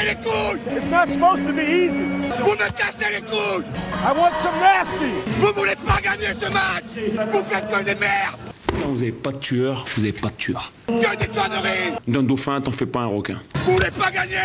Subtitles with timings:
[0.00, 2.40] cassez les couilles It's not supposed to be easy.
[2.42, 3.64] Vous me cassez les couilles
[4.02, 5.12] I want some nasty.
[5.38, 8.36] Vous voulez pas gagner ce match Vous faites que des merdes
[8.80, 10.72] Quand vous n'avez pas de tueur, vous n'avez pas de tueur.
[10.86, 13.38] Que des conneries D'un dauphin, t'en fais pas un requin.
[13.64, 14.36] Vous voulez pas gagner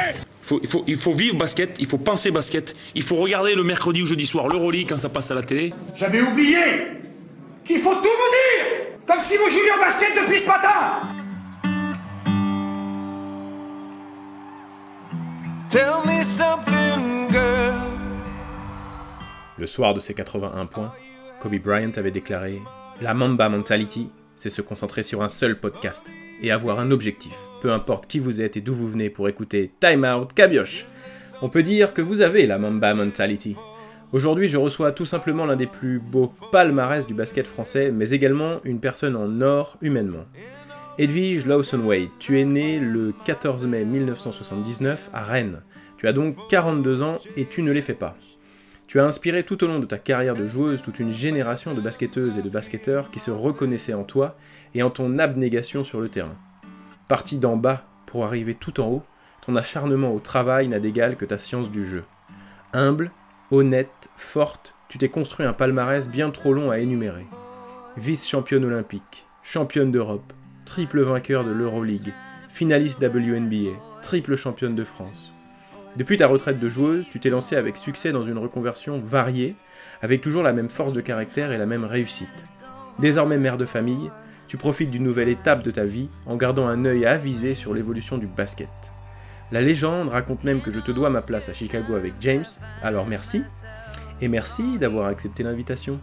[0.41, 3.63] Faut- il, faut, il faut vivre basket, il faut penser basket, il faut regarder le
[3.63, 5.74] mercredi ou jeudi soir l'Euroleague quand ça passe à la télé.
[5.96, 6.58] J'avais oublié
[7.63, 10.99] qu'il faut tout vous dire Comme si vous jouiez au basket depuis ce matin
[15.69, 17.73] Tell me something, girl.
[19.57, 20.93] Le soir de ses 81 points,
[21.41, 22.61] Kobe Bryant avait déclaré
[23.01, 27.71] La Mamba Mentality, c'est se concentrer sur un seul podcast et avoir un objectif, peu
[27.71, 30.85] importe qui vous êtes et d'où vous venez pour écouter Time Out Cabioche.
[31.41, 33.55] On peut dire que vous avez la Mamba Mentality.
[34.13, 38.59] Aujourd'hui, je reçois tout simplement l'un des plus beaux palmarès du basket français, mais également
[38.63, 40.23] une personne en or humainement.
[40.98, 45.62] Edwige Lawson Wade, tu es né le 14 mai 1979 à Rennes.
[45.98, 48.16] Tu as donc 42 ans et tu ne les fais pas.
[48.87, 51.82] Tu as inspiré tout au long de ta carrière de joueuse toute une génération de
[51.82, 54.37] basketteuses et de basketteurs qui se reconnaissaient en toi
[54.74, 56.37] et en ton abnégation sur le terrain.
[57.09, 59.04] Parti d'en bas pour arriver tout en haut,
[59.46, 62.05] ton acharnement au travail n'a d'égal que ta science du jeu.
[62.71, 63.12] Humble,
[63.52, 67.26] honnête, forte, tu t'es construit un palmarès bien trop long à énumérer.
[67.98, 70.32] Vice-championne olympique, championne d'Europe,
[70.66, 72.12] triple vainqueur de l'Euroleague,
[72.50, 73.72] finaliste WNBA,
[74.02, 75.32] triple championne de France.
[75.96, 79.56] Depuis ta retraite de joueuse, tu t'es lancée avec succès dans une reconversion variée,
[80.02, 82.46] avec toujours la même force de caractère et la même réussite.
[83.00, 84.10] Désormais mère de famille,
[84.48, 88.18] tu profites d'une nouvelle étape de ta vie en gardant un œil avisé sur l'évolution
[88.18, 88.70] du basket.
[89.52, 92.46] La légende raconte même que je te dois ma place à Chicago avec James,
[92.82, 93.44] alors merci,
[94.20, 96.00] et merci d'avoir accepté l'invitation.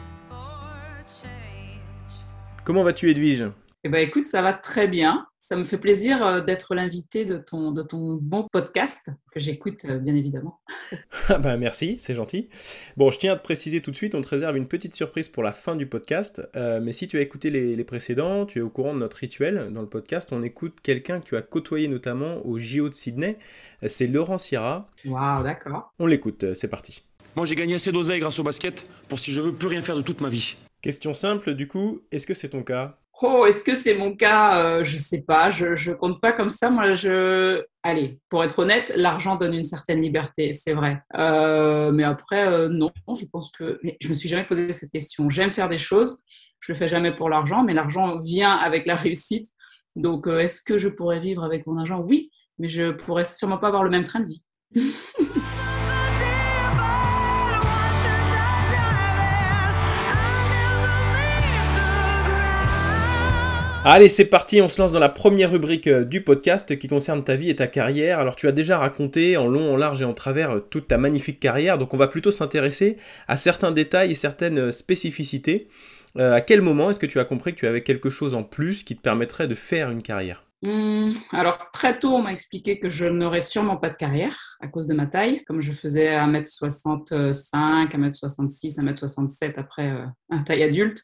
[2.64, 3.46] Comment vas-tu Edwige?
[3.84, 5.26] Eh ben, écoute, ça va très bien.
[5.40, 9.84] Ça me fait plaisir euh, d'être l'invité de ton, de ton bon podcast que j'écoute
[9.86, 10.60] euh, bien évidemment.
[11.28, 12.48] Ah bah merci, c'est gentil.
[12.96, 15.28] Bon, je tiens à te préciser tout de suite, on te réserve une petite surprise
[15.28, 16.48] pour la fin du podcast.
[16.54, 19.16] Euh, mais si tu as écouté les, les précédents, tu es au courant de notre
[19.16, 19.72] rituel.
[19.72, 23.36] Dans le podcast, on écoute quelqu'un que tu as côtoyé notamment au JO de Sydney.
[23.84, 24.88] C'est Laurent Sierra.
[25.04, 25.92] Waouh, d'accord.
[25.98, 27.02] On l'écoute, c'est parti.
[27.34, 29.96] Moi j'ai gagné assez d'oseille grâce au basket pour si je veux plus rien faire
[29.96, 30.56] de toute ma vie.
[30.82, 33.01] Question simple, du coup, est-ce que c'est ton cas?
[33.20, 34.64] Oh, est-ce que c'est mon cas?
[34.64, 35.50] Euh, Je sais pas.
[35.50, 36.70] Je, je compte pas comme ça.
[36.70, 37.62] Moi, je.
[37.82, 41.02] Allez, pour être honnête, l'argent donne une certaine liberté, c'est vrai.
[41.16, 42.90] Euh, mais après, euh, non.
[43.14, 43.78] Je pense que.
[43.82, 45.30] Mais je me suis jamais posé cette question.
[45.30, 46.22] J'aime faire des choses.
[46.60, 49.46] Je le fais jamais pour l'argent, mais l'argent vient avec la réussite.
[49.94, 52.00] Donc, est-ce que je pourrais vivre avec mon argent?
[52.00, 54.44] Oui, mais je pourrais sûrement pas avoir le même train de vie.
[63.84, 67.24] Allez, c'est parti, on se lance dans la première rubrique euh, du podcast qui concerne
[67.24, 68.20] ta vie et ta carrière.
[68.20, 70.98] Alors, tu as déjà raconté en long, en large et en travers euh, toute ta
[70.98, 75.66] magnifique carrière, donc on va plutôt s'intéresser à certains détails et certaines euh, spécificités.
[76.18, 78.84] À quel moment est-ce que tu as compris que tu avais quelque chose en plus
[78.84, 80.44] qui te permettrait de faire une carrière?
[80.62, 84.68] Hum, alors, très tôt, on m'a expliqué que je n'aurais sûrement pas de carrière à
[84.68, 85.42] cause de ma taille.
[85.46, 87.50] Comme je faisais 1m65,
[87.92, 89.90] 1m66, 1m67 après
[90.28, 91.02] un taille adulte.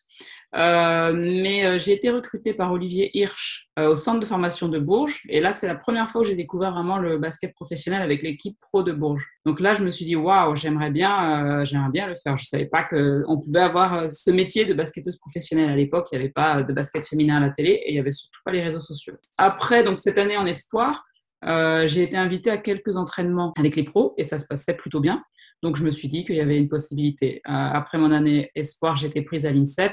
[0.54, 4.78] Euh, mais euh, j'ai été recrutée par Olivier Hirsch euh, au centre de formation de
[4.78, 5.20] Bourges.
[5.28, 8.56] Et là, c'est la première fois où j'ai découvert vraiment le basket professionnel avec l'équipe
[8.60, 9.26] pro de Bourges.
[9.44, 12.36] Donc là, je me suis dit, waouh, j'aimerais bien, j'aimerais bien le faire.
[12.38, 16.08] Je savais pas qu'on pouvait avoir ce métier de basketteuse professionnelle à l'époque.
[16.12, 18.40] Il n'y avait pas de basket féminin à la télé et il n'y avait surtout
[18.44, 19.14] pas les réseaux sociaux.
[19.36, 21.04] Après, donc cette année en espoir,
[21.42, 25.22] j'ai été invitée à quelques entraînements avec les pros et ça se passait plutôt bien.
[25.62, 27.40] Donc, je me suis dit qu'il y avait une possibilité.
[27.48, 29.92] Euh, après mon année espoir, j'étais prise à l'INSEP.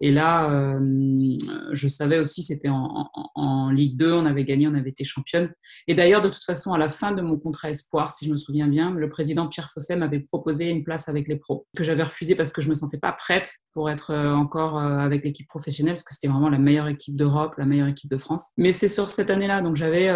[0.00, 1.36] Et là, euh,
[1.72, 5.04] je savais aussi, c'était en, en, en, Ligue 2, on avait gagné, on avait été
[5.04, 5.52] championne.
[5.86, 8.36] Et d'ailleurs, de toute façon, à la fin de mon contrat espoir, si je me
[8.36, 12.02] souviens bien, le président Pierre Fosset m'avait proposé une place avec les pros, que j'avais
[12.02, 15.46] refusé parce que je ne me sentais pas prête pour être euh, encore avec l'équipe
[15.46, 18.52] professionnelle, parce que c'était vraiment la meilleure équipe d'Europe, la meilleure équipe de France.
[18.56, 20.08] Mais c'est sur cette année-là, donc j'avais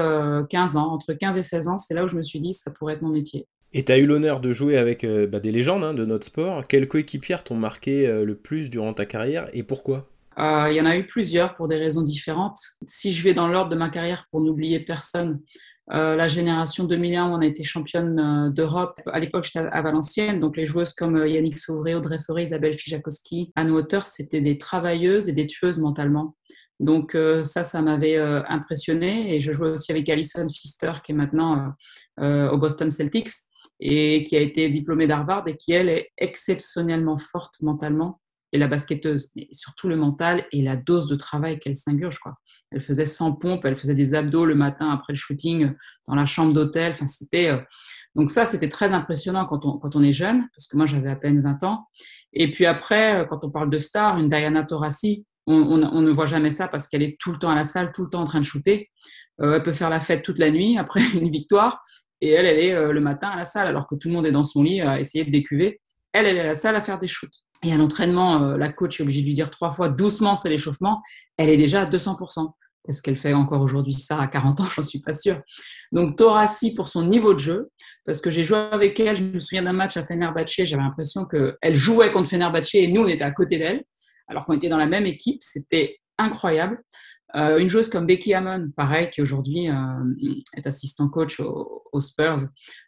[0.48, 2.70] 15 ans, entre 15 et 16 ans, c'est là où je me suis dit, ça
[2.70, 3.46] pourrait être mon métier.
[3.72, 6.26] Et tu as eu l'honneur de jouer avec euh, bah, des légendes hein, de notre
[6.26, 6.66] sport.
[6.66, 10.08] Quelles coéquipières t'ont marqué euh, le plus durant ta carrière et pourquoi?
[10.38, 12.58] Euh, Il y en a eu plusieurs pour des raisons différentes.
[12.86, 15.40] Si je vais dans l'ordre de ma carrière pour n'oublier personne,
[15.88, 19.00] la génération 2001 où on a été championne d'Europe.
[19.06, 23.70] À l'époque, j'étais à Valenciennes, donc les joueuses comme Yannick Sauvré, Audrey Isabelle Fijakowski, Anne
[23.70, 26.34] Water, c'était des travailleuses et des tueuses mentalement.
[26.80, 29.36] Donc ça, ça m'avait euh, impressionné.
[29.36, 31.72] Et je jouais aussi avec Alison Pfister, qui est maintenant
[32.18, 33.30] au Boston Celtics
[33.80, 38.20] et qui a été diplômée d'Harvard et qui, elle, est exceptionnellement forte mentalement
[38.52, 42.18] et la basketteuse, mais surtout le mental et la dose de travail qu'elle s'ingurge.
[42.18, 42.36] Quoi.
[42.70, 45.72] Elle faisait 100 pompes, elle faisait des abdos le matin après le shooting
[46.06, 46.92] dans la chambre d'hôtel.
[46.92, 47.58] Enfin, c'était, euh,
[48.14, 51.10] Donc ça, c'était très impressionnant quand on, quand on est jeune, parce que moi, j'avais
[51.10, 51.86] à peine 20 ans.
[52.32, 56.10] Et puis après, euh, quand on parle de star, une Diana Taurasi, on, on, ne
[56.10, 58.20] voit jamais ça parce qu'elle est tout le temps à la salle, tout le temps
[58.20, 58.90] en train de shooter.
[59.40, 61.82] Euh, elle peut faire la fête toute la nuit après une victoire.
[62.20, 64.32] Et elle, elle est le matin à la salle, alors que tout le monde est
[64.32, 65.80] dans son lit à essayer de décuver.
[66.12, 67.44] Elle, elle est à la salle à faire des shoots.
[67.64, 70.48] Et à l'entraînement, euh, la coach est obligée de lui dire trois fois doucement, c'est
[70.48, 71.02] l'échauffement.
[71.36, 72.52] Elle est déjà à 200%.
[72.88, 74.66] Est-ce qu'elle fait encore aujourd'hui ça à 40 ans?
[74.76, 75.40] J'en suis pas sûre.
[75.92, 77.70] Donc Torassi pour son niveau de jeu,
[78.04, 81.24] parce que j'ai joué avec elle, je me souviens d'un match à Fenerbahce, j'avais l'impression
[81.24, 83.82] qu'elle jouait contre Fenerbahce et nous on était à côté d'elle,
[84.28, 86.80] alors qu'on était dans la même équipe, c'était incroyable.
[87.36, 92.36] Euh, une joueuse comme Becky Hammond, pareil, qui aujourd'hui euh, est assistant coach aux, Spurs.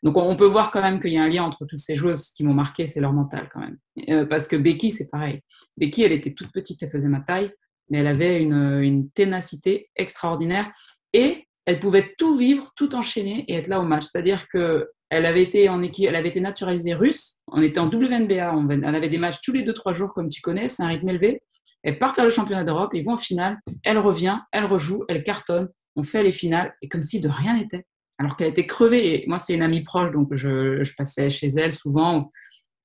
[0.02, 2.28] Donc on, peut voir quand même qu'il y a un lien entre toutes ces joueuses
[2.28, 3.78] qui m'ont marqué, c'est leur mental quand même.
[4.10, 5.40] Euh, parce que Becky, c'est pareil.
[5.78, 7.50] Becky, elle était toute petite, elle faisait ma taille,
[7.88, 10.70] mais elle avait une, ténacité extraordinaire
[11.14, 14.04] et elle pouvait tout vivre, tout enchaîner et être là au match.
[14.12, 17.40] C'est-à-dire que elle avait été en équipe, elle avait été naturalisée russe.
[17.46, 20.42] On était en WNBA, on avait des matchs tous les deux trois jours, comme tu
[20.42, 21.40] connais, c'est un rythme élevé.
[21.82, 25.22] Elle part faire le championnat d'Europe, ils vont en finale, elle revient, elle rejoue, elle
[25.22, 27.86] cartonne, on fait les finales, et comme si de rien n'était.
[28.18, 31.72] Alors qu'elle était crevée, et moi c'est une amie proche, donc je, passais chez elle
[31.72, 32.30] souvent,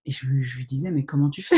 [0.05, 1.57] et je, lui disais, mais comment tu fais?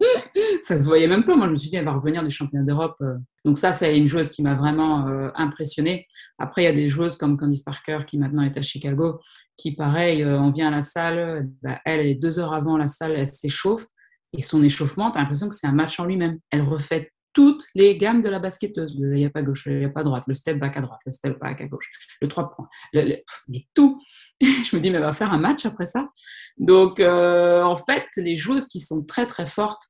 [0.62, 2.64] Ça se voyait même pas, moi je me suis dit, elle va revenir du championnat
[2.64, 2.96] d'Europe.
[3.00, 3.16] Euh.
[3.44, 6.06] Donc ça, c'est une joueuse qui m'a vraiment euh, impressionnée.
[6.38, 9.20] Après, il y a des joueuses comme Candice Parker, qui maintenant est à Chicago,
[9.56, 12.76] qui pareil, euh, on vient à la salle, bah, elle, elle est deux heures avant
[12.76, 13.86] la salle, elle s'échauffe,
[14.32, 16.38] et son échauffement, tu as l'impression que c'est un match en lui-même.
[16.50, 18.96] Elle refait toutes les gammes de la basketteuse.
[18.98, 21.38] Le a pas gauche, le a pas droite, le step back à droite, le step
[21.38, 21.90] back à gauche,
[22.22, 23.16] le trois points, le,
[23.48, 24.00] mais tout.
[24.40, 26.08] je me dis, mais elle va faire un match après ça.
[26.56, 29.82] Donc, euh, en fait, les joueuses qui sont très, très fortes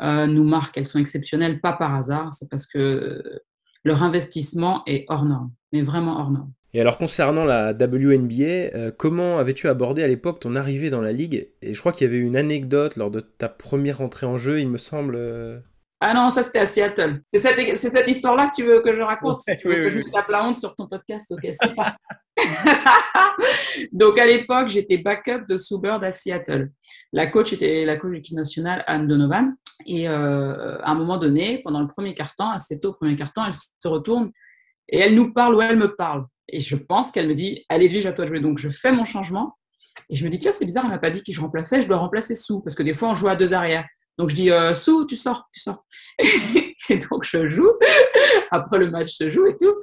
[0.00, 0.78] euh, nous marquent.
[0.78, 2.32] Elles sont exceptionnelles, pas par hasard.
[2.32, 3.22] C'est parce que
[3.84, 6.52] leur investissement est hors norme, mais vraiment hors norme.
[6.74, 11.12] Et alors concernant la WNBA, euh, comment avais-tu abordé à l'époque ton arrivée dans la
[11.12, 11.48] ligue?
[11.62, 14.60] Et je crois qu'il y avait une anecdote lors de ta première entrée en jeu,
[14.60, 15.14] il me semble.
[15.16, 15.60] Euh.
[16.00, 17.22] Ah non, ça c'était à Seattle.
[17.26, 19.40] C'est cette, cette histoire-là que tu veux que je raconte?
[19.60, 21.96] Tu veux que je tape la honte sur ton podcast Ok, c'est pas.
[23.92, 26.70] Donc à l'époque, j'étais backup de Bird à Seattle.
[27.12, 29.56] La coach était la coach de l'équipe nationale, Anne Donovan.
[29.86, 33.54] Et euh, à un moment donné, pendant le premier quart-temps, assez tôt, premier quart-temps, elle
[33.54, 34.30] se retourne
[34.88, 36.26] et elle nous parle ou elle me parle.
[36.48, 38.40] Et je pense qu'elle me dit, allez, Edwige, à toi de jouer.
[38.40, 39.56] Donc, je fais mon changement.
[40.10, 41.82] Et je me dis, tiens, c'est bizarre, elle m'a pas dit qui je remplaçais.
[41.82, 42.60] Je dois remplacer Sou.
[42.62, 43.86] Parce que des fois, on joue à deux arrières.
[44.16, 45.84] Donc, je dis, euh, Sou, tu sors, tu sors.
[46.18, 47.70] et donc, je joue.
[48.50, 49.74] Après le match, je joue et tout.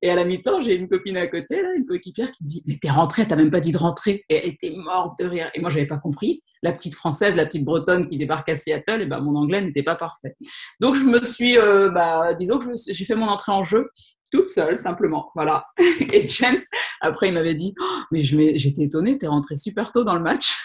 [0.00, 2.62] Et à la mi-temps, j'ai une copine à côté, là, une coéquipière qui me dit,
[2.66, 4.24] mais t'es rentrée, t'as même pas dit de rentrer.
[4.28, 5.50] Et elle était morte de rire.
[5.54, 6.42] Et moi, j'avais pas compris.
[6.62, 9.82] La petite française, la petite bretonne qui débarque à Seattle, et ben, mon anglais n'était
[9.82, 10.36] pas parfait.
[10.80, 13.90] Donc, je me suis, euh, bah, disons que j'ai fait mon entrée en jeu
[14.32, 15.30] toute seule, simplement.
[15.34, 15.66] Voilà.
[16.12, 16.58] Et James,
[17.00, 20.58] après, il m'avait dit oh, Mais j'étais étonnée, t'es rentré super tôt dans le match.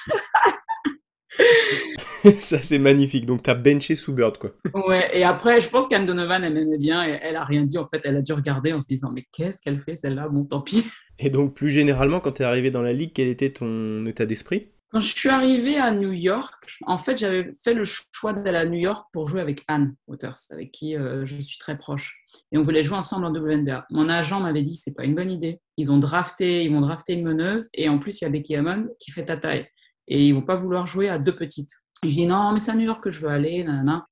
[2.35, 3.25] ça, c'est magnifique.
[3.25, 4.51] Donc, t'as benché sous Bird, quoi.
[4.73, 7.07] Ouais, et après, je pense qu'Anne Donovan, elle m'aimait bien.
[7.07, 8.01] Et elle a rien dit, en fait.
[8.03, 10.29] Elle a dû regarder en se disant Mais qu'est-ce qu'elle fait, celle-là?
[10.29, 10.85] Bon, tant pis.
[11.19, 14.71] Et donc, plus généralement, quand t'es arrivé dans la ligue, quel était ton état d'esprit?
[14.89, 18.65] Quand je suis arrivée à New York, en fait, j'avais fait le choix d'aller à
[18.65, 22.17] New York pour jouer avec Anne Waters, avec qui euh, je suis très proche.
[22.51, 23.85] Et on voulait jouer ensemble en WNBA.
[23.89, 25.59] Mon agent m'avait dit c'est pas une bonne idée.
[25.75, 28.55] Ils ont drafté, ils vont drafter une meneuse et en plus il y a Becky
[28.55, 29.67] Hammond qui fait ta taille
[30.07, 31.71] et ils vont pas vouloir jouer à deux petites.
[32.03, 33.65] je dis non, mais c'est à New York que je veux aller.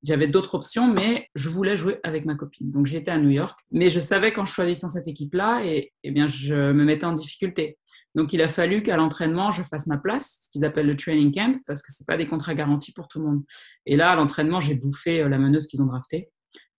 [0.03, 2.71] J'avais d'autres options, mais je voulais jouer avec ma copine.
[2.71, 3.57] Donc j'étais à New York.
[3.71, 7.77] Mais je savais qu'en choisissant cette équipe-là, et, eh bien, je me mettais en difficulté.
[8.15, 11.33] Donc, il a fallu qu'à l'entraînement, je fasse ma place, ce qu'ils appellent le training
[11.33, 13.43] camp, parce que c'est pas des contrats garantis pour tout le monde.
[13.85, 16.29] Et là, à l'entraînement, j'ai bouffé euh, la meneuse qu'ils ont draftée.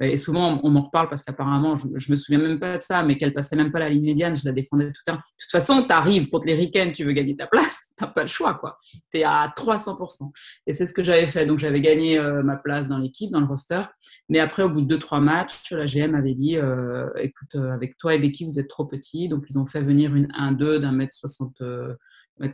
[0.00, 3.02] Et souvent, on m'en reparle parce qu'apparemment, je, je, me souviens même pas de ça,
[3.02, 5.14] mais qu'elle passait même pas la ligne médiane, je la défendais tout temps.
[5.14, 8.22] De toute façon, tu arrives contre les Ricains, tu veux gagner ta place, t'as pas
[8.22, 8.78] le choix, quoi.
[9.10, 10.30] Tu es à 300%.
[10.66, 11.46] Et c'est ce que j'avais fait.
[11.46, 13.82] Donc, j'avais gagné euh, ma place dans l'équipe, dans le roster.
[14.28, 17.96] Mais après, au bout de 2-3 matchs, la GM avait dit, euh, écoute, euh, avec
[17.96, 19.28] toi et Becky, vous êtes trop petits.
[19.28, 21.62] Donc, ils ont fait venir une 1-2 d'un mètre 60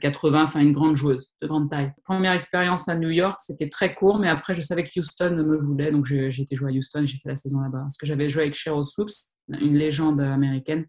[0.00, 1.92] 80, enfin une grande joueuse de grande taille.
[2.04, 5.56] Première expérience à New York, c'était très court, mais après je savais que Houston me
[5.56, 7.80] voulait, donc j'ai été jouer à Houston, j'ai fait la saison là-bas.
[7.80, 10.86] Parce que j'avais joué avec Cheryl Swoops, une légende américaine,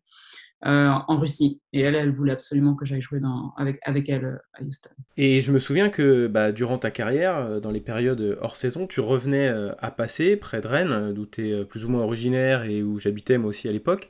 [0.65, 1.59] euh, en Russie.
[1.73, 3.19] Et elle, elle voulait absolument que j'aille jouer
[3.57, 4.91] avec, avec elle euh, à Houston.
[5.17, 8.87] Et je me souviens que bah, durant ta carrière, euh, dans les périodes hors saison,
[8.87, 12.81] tu revenais à Passé, près de Rennes, d'où tu es plus ou moins originaire et
[12.81, 14.09] où j'habitais moi aussi à l'époque.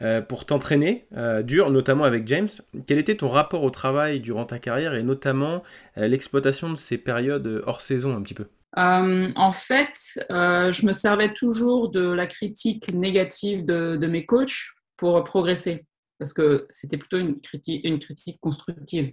[0.00, 2.48] Euh, pour t'entraîner euh, dur, notamment avec James.
[2.86, 5.64] Quel était ton rapport au travail durant ta carrière et notamment
[5.96, 8.46] euh, l'exploitation de ces périodes hors saison un petit peu?
[8.76, 15.84] En fait, je me servais toujours de la critique négative de, mes coachs pour progresser,
[16.20, 19.12] parce que c'était plutôt une critique, constructive.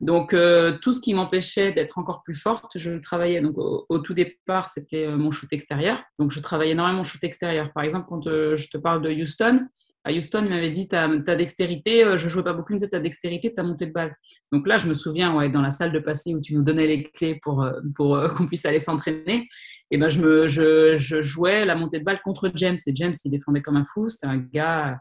[0.00, 0.36] Donc,
[0.80, 3.40] tout ce qui m'empêchait d'être encore plus forte, je travaillais.
[3.40, 6.00] Donc, au, au tout départ, c'était mon shoot extérieur.
[6.20, 7.72] Donc, je travaillais énormément mon shoot extérieur.
[7.72, 9.66] Par exemple, quand je te parle de Houston,
[10.04, 13.52] à Houston, il m'avait dit ta, dextérité, euh, je jouais pas beaucoup, disait ta dextérité,
[13.52, 14.14] ta montée de balle.
[14.50, 16.86] Donc là, je me souviens, ouais, dans la salle de passé où tu nous donnais
[16.86, 19.46] les clés pour, euh, euh, qu'on puisse aller s'entraîner,
[19.90, 22.78] et ben je, me, je, jouais la montée de balle contre James.
[22.86, 24.08] Et James, il défendait comme un fou.
[24.08, 24.98] C'était un gars,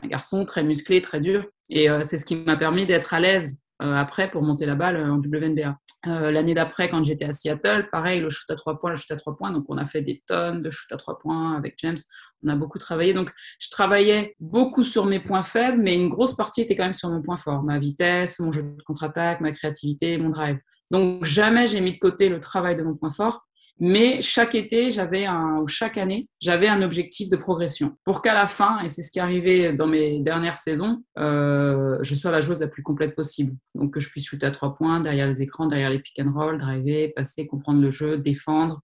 [0.00, 1.46] un garçon très musclé, très dur.
[1.70, 4.96] Et euh, c'est ce qui m'a permis d'être à l'aise après pour monter la balle
[4.96, 5.76] euh, en WNBA.
[6.06, 9.10] Euh, L'année d'après, quand j'étais à Seattle, pareil, le shoot à trois points, le shoot
[9.10, 9.50] à trois points.
[9.50, 11.98] Donc, on a fait des tonnes de shoot à trois points avec James.
[12.44, 13.12] On a beaucoup travaillé.
[13.12, 16.92] Donc, je travaillais beaucoup sur mes points faibles, mais une grosse partie était quand même
[16.92, 17.62] sur mon point fort.
[17.62, 20.58] Ma vitesse, mon jeu de contre-attaque, ma créativité, mon drive.
[20.90, 23.47] Donc, jamais j'ai mis de côté le travail de mon point fort.
[23.80, 28.34] Mais chaque été, j'avais un, ou chaque année, j'avais un objectif de progression pour qu'à
[28.34, 32.32] la fin, et c'est ce qui est arrivé dans mes dernières saisons, euh, je sois
[32.32, 33.54] la joueuse la plus complète possible.
[33.76, 36.32] Donc que je puisse shooter à trois points, derrière les écrans, derrière les pick and
[36.32, 38.80] roll, driver, passer, comprendre le jeu, défendre.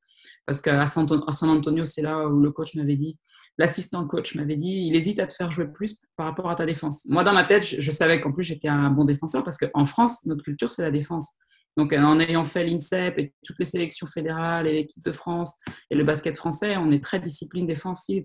[0.46, 1.06] Parce qu'à San
[1.50, 3.18] Antonio, c'est là où le coach m'avait dit,
[3.58, 6.66] l'assistant coach m'avait dit, il hésite à te faire jouer plus par rapport à ta
[6.66, 7.06] défense.
[7.06, 9.84] Moi, dans ma tête, je, je savais qu'en plus, j'étais un bon défenseur parce qu'en
[9.84, 11.34] France, notre culture, c'est la défense.
[11.76, 15.58] Donc, en ayant fait l'INSEP et toutes les sélections fédérales et l'équipe de France
[15.90, 18.24] et le basket français, on est très discipline défensive.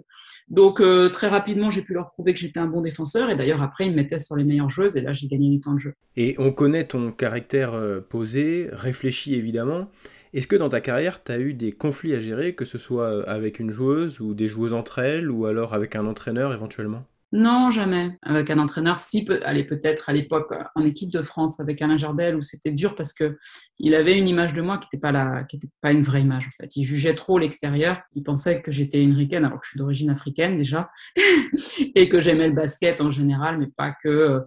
[0.49, 3.29] Donc, euh, très rapidement, j'ai pu leur prouver que j'étais un bon défenseur.
[3.29, 4.97] Et d'ailleurs, après, ils me mettaient sur les meilleures joueuses.
[4.97, 5.93] Et là, j'ai gagné du temps de jeu.
[6.15, 9.89] Et on connaît ton caractère euh, posé, réfléchi évidemment.
[10.33, 13.11] Est-ce que dans ta carrière, tu as eu des conflits à gérer, que ce soit
[13.11, 17.05] euh, avec une joueuse ou des joueuses entre elles, ou alors avec un entraîneur éventuellement?
[17.31, 18.17] Non, jamais.
[18.23, 21.97] Avec un entraîneur, si, peut, allez, peut-être à l'époque en équipe de France avec Alain
[21.97, 23.37] Jardel, où c'était dur parce que
[23.77, 26.47] il avait une image de moi qui n'était pas la, qui pas une vraie image
[26.47, 26.75] en fait.
[26.75, 28.01] Il jugeait trop l'extérieur.
[28.15, 30.89] Il pensait que j'étais une ricaine alors que je suis d'origine africaine déjà
[31.95, 34.41] et que j'aimais le basket en général, mais pas que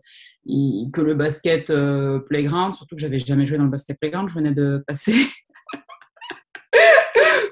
[0.92, 2.72] que le basket euh, playground.
[2.72, 4.28] Surtout que j'avais jamais joué dans le basket playground.
[4.28, 5.14] Je venais de passer.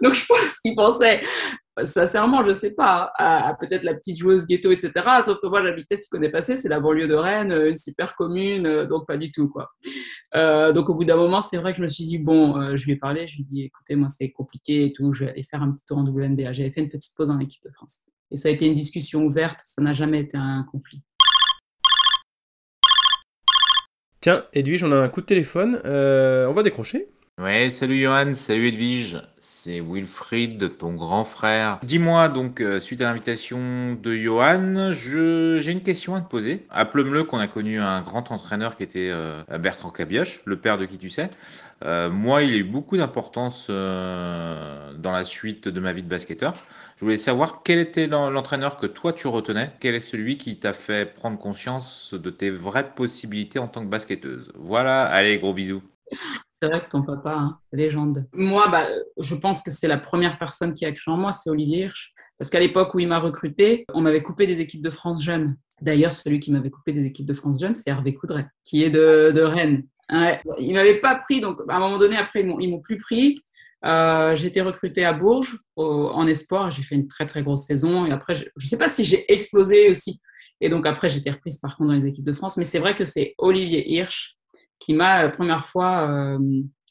[0.03, 1.21] Donc je pense qu'il pensait
[1.87, 4.93] sincèrement, je sais pas, à, peut-être la petite joueuse ghetto, etc.
[5.25, 8.67] Sauf que moi, j'habitais, tu connais passé, c'est la banlieue de Rennes, une super commune,
[8.67, 9.71] euh, donc pas du tout, quoi.
[10.35, 12.77] Euh, donc au bout d'un moment, c'est vrai que je me suis dit, bon, euh,
[12.77, 15.25] je lui ai parlé, je lui ai dit, écoutez, moi, c'est compliqué et tout, je
[15.25, 16.53] vais aller faire un petit tour en WNBA.
[16.53, 18.07] J'avais fait une petite pause en équipe de France.
[18.31, 21.03] Et ça a été une discussion ouverte, ça n'a jamais été un conflit.
[24.21, 27.09] Tiens, Edwige, on a un coup de téléphone, on va décrocher.
[27.41, 31.79] Ouais, salut Johan, salut Edwige, c'est Wilfried, ton grand frère.
[31.83, 36.67] Dis-moi donc, euh, suite à l'invitation de Johan, j'ai une question à te poser.
[36.69, 40.77] À Plumleu, qu'on a connu un grand entraîneur qui était euh, Bertrand Cabioche, le père
[40.77, 41.31] de qui tu sais.
[41.83, 46.53] Euh, moi, il a eu beaucoup d'importance dans la suite de ma vie de basketteur.
[46.99, 50.59] Je voulais savoir quel était l'en- l'entraîneur que toi tu retenais, quel est celui qui
[50.59, 54.53] t'a fait prendre conscience de tes vraies possibilités en tant que basketteuse?
[54.57, 55.83] Voilà, allez, gros bisous.
[56.63, 58.27] C'est vrai que ton papa, légende.
[58.35, 58.87] Moi, bah,
[59.19, 62.13] je pense que c'est la première personne qui a cru en moi, c'est Olivier Hirsch.
[62.39, 65.57] Parce qu'à l'époque où il m'a recruté, on m'avait coupé des équipes de France jeunes.
[65.81, 68.91] D'ailleurs, celui qui m'avait coupé des équipes de France jeunes, c'est Hervé Coudray, qui est
[68.91, 69.85] de, de Rennes.
[70.13, 70.41] Ouais.
[70.59, 72.99] Il m'avait pas pris, donc à un moment donné, après, ils m'ont, ils m'ont plus
[72.99, 73.41] pris.
[73.87, 76.71] Euh, j'ai été recrutée à Bourges en espoir.
[76.71, 78.05] J'ai fait une très très grosse saison.
[78.05, 80.21] Et après, je ne sais pas si j'ai explosé aussi.
[80.61, 82.59] Et donc après, j'ai été reprise par contre dans les équipes de France.
[82.59, 84.37] Mais c'est vrai que c'est Olivier Hirsch
[84.81, 86.39] qui m'a la première fois euh,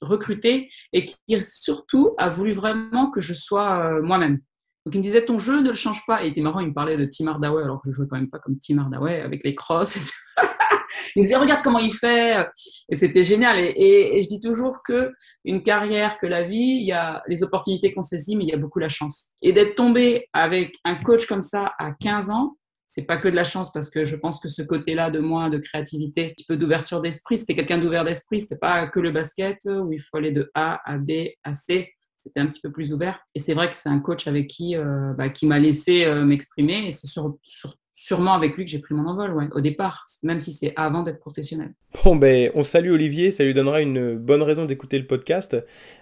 [0.02, 4.40] recrutée et qui surtout a voulu vraiment que je sois euh, moi-même.
[4.86, 6.24] Donc il me disait ton jeu ne le change pas.
[6.24, 8.16] Et il était marrant, il me parlait de Tim Hardaway alors que je jouais quand
[8.18, 9.98] même pas comme Tim Hardaway avec les crosses.
[11.16, 12.48] il me disait regarde comment il fait.
[12.90, 13.60] Et c'était génial.
[13.60, 15.12] Et, et- et je dis toujours que
[15.44, 18.54] une carrière, que la vie, il y a les opportunités qu'on saisit, mais il y
[18.54, 19.34] a beaucoup la chance.
[19.42, 22.56] Et d'être tombé avec un coach comme ça à 15 ans,
[22.90, 25.50] c'est pas que de la chance parce que je pense que ce côté-là de moi,
[25.52, 29.12] de créativité, un petit peu d'ouverture d'esprit, c'était quelqu'un d'ouvert d'esprit, c'était pas que le
[29.12, 31.12] basket où il faut aller de A à B
[31.44, 33.20] à C, c'était un petit peu plus ouvert.
[33.36, 36.26] Et c'est vrai que c'est un coach avec qui, euh, bah, qui m'a laissé euh,
[36.26, 37.76] m'exprimer et c'est sur, sur-
[38.10, 41.04] sûrement avec lui que j'ai pris mon envol, ouais, au départ, même si c'est avant
[41.04, 41.76] d'être professionnel.
[42.04, 45.56] Bon, ben, on salue Olivier, ça lui donnera une bonne raison d'écouter le podcast.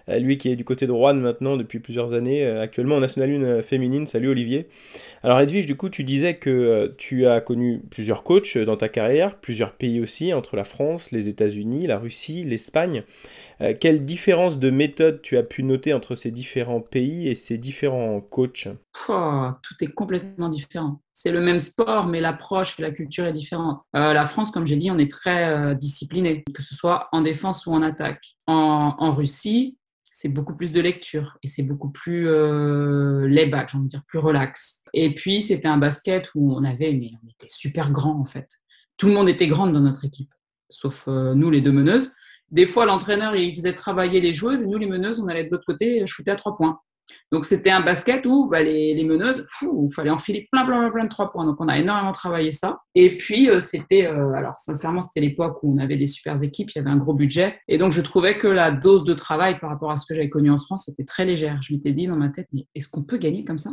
[0.08, 3.00] Euh, lui qui est du côté de Rouen maintenant depuis plusieurs années, euh, actuellement en
[3.00, 4.06] National 1 euh, féminine.
[4.06, 4.68] Salut Olivier.
[5.22, 8.88] Alors Edwige, du coup, tu disais que euh, tu as connu plusieurs coachs dans ta
[8.88, 13.02] carrière, plusieurs pays aussi, entre la France, les États-Unis, la Russie, l'Espagne.
[13.80, 18.20] Quelle différence de méthode tu as pu noter entre ces différents pays et ces différents
[18.20, 18.68] coachs?
[19.08, 21.00] Oh, tout est complètement différent.
[21.20, 23.80] C'est le même sport, mais l'approche la culture est différente.
[23.96, 27.22] Euh, la France, comme j'ai dit, on est très euh, discipliné, que ce soit en
[27.22, 28.36] défense ou en attaque.
[28.46, 29.76] En, Russie,
[30.12, 34.04] c'est beaucoup plus de lecture et c'est beaucoup plus euh, lay-back, j'ai envie de dire
[34.06, 34.84] plus relax.
[34.94, 38.48] Et puis, c'était un basket où on avait, mais on était super grand en fait.
[38.96, 40.32] Tout le monde était grand dans notre équipe,
[40.68, 42.12] sauf euh, nous, les deux meneuses.
[42.52, 45.50] Des fois, l'entraîneur, il faisait travailler les joueuses et nous, les meneuses, on allait de
[45.50, 46.78] l'autre côté shooter à trois points.
[47.30, 51.04] Donc, c'était un basket où bah, les, les, meneuses, il fallait enfiler plein, plein, plein
[51.04, 51.44] de trois points.
[51.44, 52.80] Donc, on a énormément travaillé ça.
[52.94, 56.70] Et puis, euh, c'était, euh, alors, sincèrement, c'était l'époque où on avait des super équipes,
[56.70, 57.58] il y avait un gros budget.
[57.68, 60.30] Et donc, je trouvais que la dose de travail par rapport à ce que j'avais
[60.30, 61.60] connu en France, était très légère.
[61.62, 63.70] Je m'étais dit dans ma tête, mais est-ce qu'on peut gagner comme ça?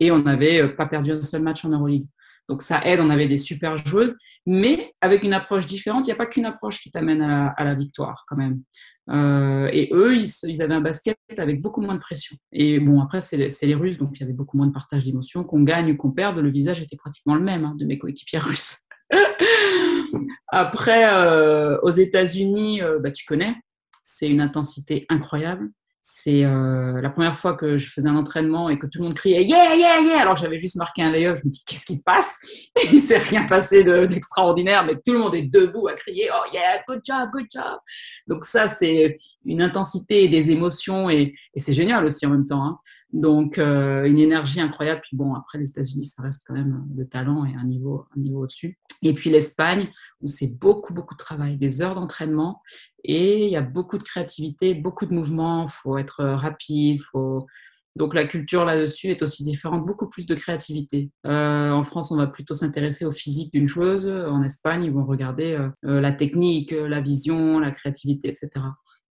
[0.00, 2.08] Et on n'avait euh, pas perdu un seul match en Euroleague.
[2.48, 4.16] Donc ça aide, on avait des super joueuses,
[4.46, 7.64] mais avec une approche différente, il n'y a pas qu'une approche qui t'amène à, à,
[7.64, 8.62] la victoire quand même.
[9.08, 12.36] Euh, et eux, ils, avaient un basket avec beaucoup moins de pression.
[12.52, 15.44] Et bon, après, c'est les Russes, donc il y avait beaucoup moins de partage d'émotions.
[15.44, 18.38] Qu'on gagne ou qu'on perde, le visage était pratiquement le même hein, de mes coéquipiers
[18.40, 18.80] russes.
[20.48, 23.54] après, euh, aux États-Unis, euh, bah, tu connais,
[24.02, 25.70] c'est une intensité incroyable.
[26.08, 29.14] C'est euh, la première fois que je faisais un entraînement et que tout le monde
[29.14, 31.34] criait yeah yeah yeah alors j'avais juste marqué un layup.
[31.36, 32.38] Je me dis qu'est-ce qui se passe?
[32.92, 36.80] Il s'est rien passé d'extraordinaire, mais tout le monde est debout à crier oh yeah
[36.86, 37.78] good job good job.
[38.28, 42.46] Donc ça c'est une intensité et des émotions et, et c'est génial aussi en même
[42.46, 42.64] temps.
[42.64, 42.78] Hein.
[43.12, 45.00] Donc euh, une énergie incroyable.
[45.02, 48.20] Puis bon après les États-Unis ça reste quand même le talent et un niveau un
[48.20, 48.78] niveau au-dessus.
[49.02, 49.88] Et puis l'Espagne,
[50.20, 52.62] où c'est beaucoup, beaucoup de travail, des heures d'entraînement,
[53.04, 57.46] et il y a beaucoup de créativité, beaucoup de mouvements, il faut être rapide, faut...
[57.96, 61.10] Donc la culture là-dessus est aussi différente, beaucoup plus de créativité.
[61.26, 64.06] Euh, en France, on va plutôt s'intéresser au physique d'une chose.
[64.06, 68.50] En Espagne, ils vont regarder euh, la technique, la vision, la créativité, etc.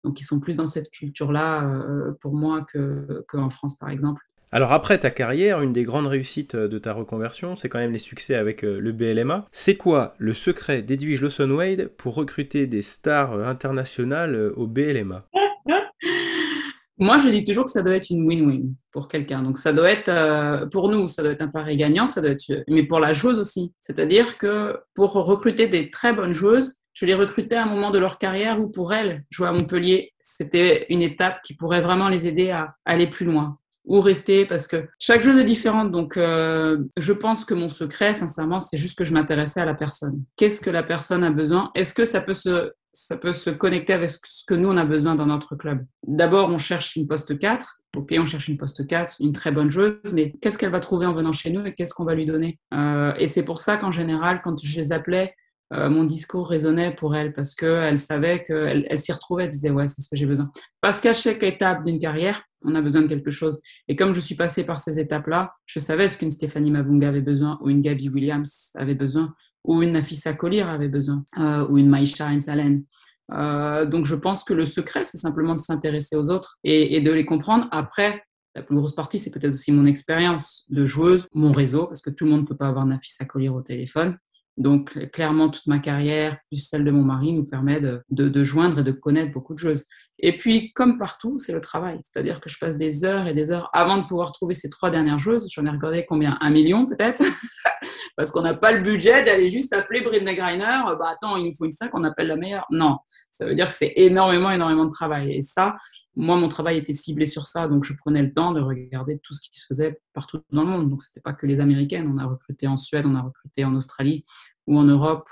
[0.04, 4.22] Donc ils sont plus dans cette culture-là euh, pour moi qu'en que France, par exemple.
[4.54, 7.98] Alors après ta carrière, une des grandes réussites de ta reconversion, c'est quand même les
[7.98, 9.46] succès avec le BLMA.
[9.50, 15.24] C'est quoi le secret d'Edwige Lawson-Wade pour recruter des stars internationales au BLMA
[16.98, 19.42] Moi, je dis toujours que ça doit être une win-win pour quelqu'un.
[19.42, 22.32] Donc ça doit être, euh, pour nous, ça doit être un pari gagnant, ça doit
[22.32, 23.72] être, mais pour la joueuse aussi.
[23.80, 27.98] C'est-à-dire que pour recruter des très bonnes joueuses, je les recrutais à un moment de
[27.98, 32.26] leur carrière où pour elles, jouer à Montpellier, c'était une étape qui pourrait vraiment les
[32.26, 35.90] aider à aller plus loin ou rester parce que chaque chose est différente.
[35.90, 39.74] Donc, euh, je pense que mon secret, sincèrement, c'est juste que je m'intéressais à la
[39.74, 40.22] personne.
[40.36, 41.70] Qu'est-ce que la personne a besoin?
[41.74, 44.84] Est-ce que ça peut se ça peut se connecter avec ce que nous on a
[44.84, 45.84] besoin dans notre club?
[46.06, 47.78] D'abord, on cherche une poste 4.
[47.96, 51.04] Ok, on cherche une poste 4, une très bonne joueuse, mais qu'est-ce qu'elle va trouver
[51.04, 52.58] en venant chez nous et qu'est-ce qu'on va lui donner?
[52.72, 55.34] Euh, Et c'est pour ça qu'en général, quand je les appelais,
[55.72, 59.70] euh, mon discours résonnait pour elle parce qu'elle savait qu'elle elle, s'y retrouvait, elle disait
[59.70, 60.50] ouais, c'est ce que j'ai besoin.
[60.80, 63.62] Parce qu'à chaque étape d'une carrière, on a besoin de quelque chose.
[63.88, 67.22] Et comme je suis passée par ces étapes-là, je savais ce qu'une Stéphanie Mavunga avait
[67.22, 71.78] besoin, ou une Gabby Williams avait besoin, ou une Nafisa Collier avait besoin, euh, ou
[71.78, 72.84] une Maïcha Ensalen.
[73.32, 77.00] Euh, donc je pense que le secret, c'est simplement de s'intéresser aux autres et, et,
[77.00, 77.68] de les comprendre.
[77.70, 78.22] Après,
[78.54, 82.10] la plus grosse partie, c'est peut-être aussi mon expérience de joueuse, mon réseau, parce que
[82.10, 84.18] tout le monde ne peut pas avoir Nafisa Collier au téléphone.
[84.58, 88.84] Donc, clairement, toute ma carrière, plus celle de mon mari, nous permet de, joindre et
[88.84, 89.84] de connaître beaucoup de choses.
[90.18, 91.98] Et puis, comme partout, c'est le travail.
[92.02, 94.90] C'est-à-dire que je passe des heures et des heures avant de pouvoir trouver ces trois
[94.90, 95.48] dernières joueuses.
[95.50, 96.36] J'en ai regardé combien?
[96.40, 97.22] Un million, peut-être
[98.16, 100.82] Parce qu'on n'a pas le budget d'aller juste appeler Britney Griner.
[100.98, 102.66] Bah, attends, il nous faut une 5, on appelle la meilleure.
[102.70, 102.98] Non.
[103.30, 105.32] Ça veut dire que c'est énormément, énormément de travail.
[105.32, 105.76] Et ça,
[106.14, 107.68] moi, mon travail était ciblé sur ça.
[107.68, 110.68] Donc, je prenais le temps de regarder tout ce qui se faisait partout dans le
[110.68, 110.90] monde.
[110.90, 112.10] Donc, c'était pas que les Américaines.
[112.12, 114.24] On a recruté en Suède, on a recruté en Australie
[114.66, 115.28] ou en Europe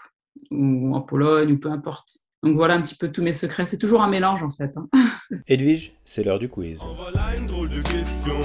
[0.50, 2.20] ou en Pologne ou peu importe.
[2.42, 3.66] Donc voilà un petit peu tous mes secrets.
[3.66, 4.72] C'est toujours un mélange en fait.
[4.76, 4.88] Hein.
[5.46, 6.80] Edwige, c'est l'heure du quiz.
[6.82, 8.40] En voilà une drôle de question.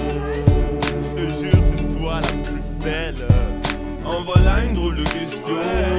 [1.02, 3.28] Je te jure, c'est toi la plus belle.
[4.04, 5.95] En voilà une drôle de question.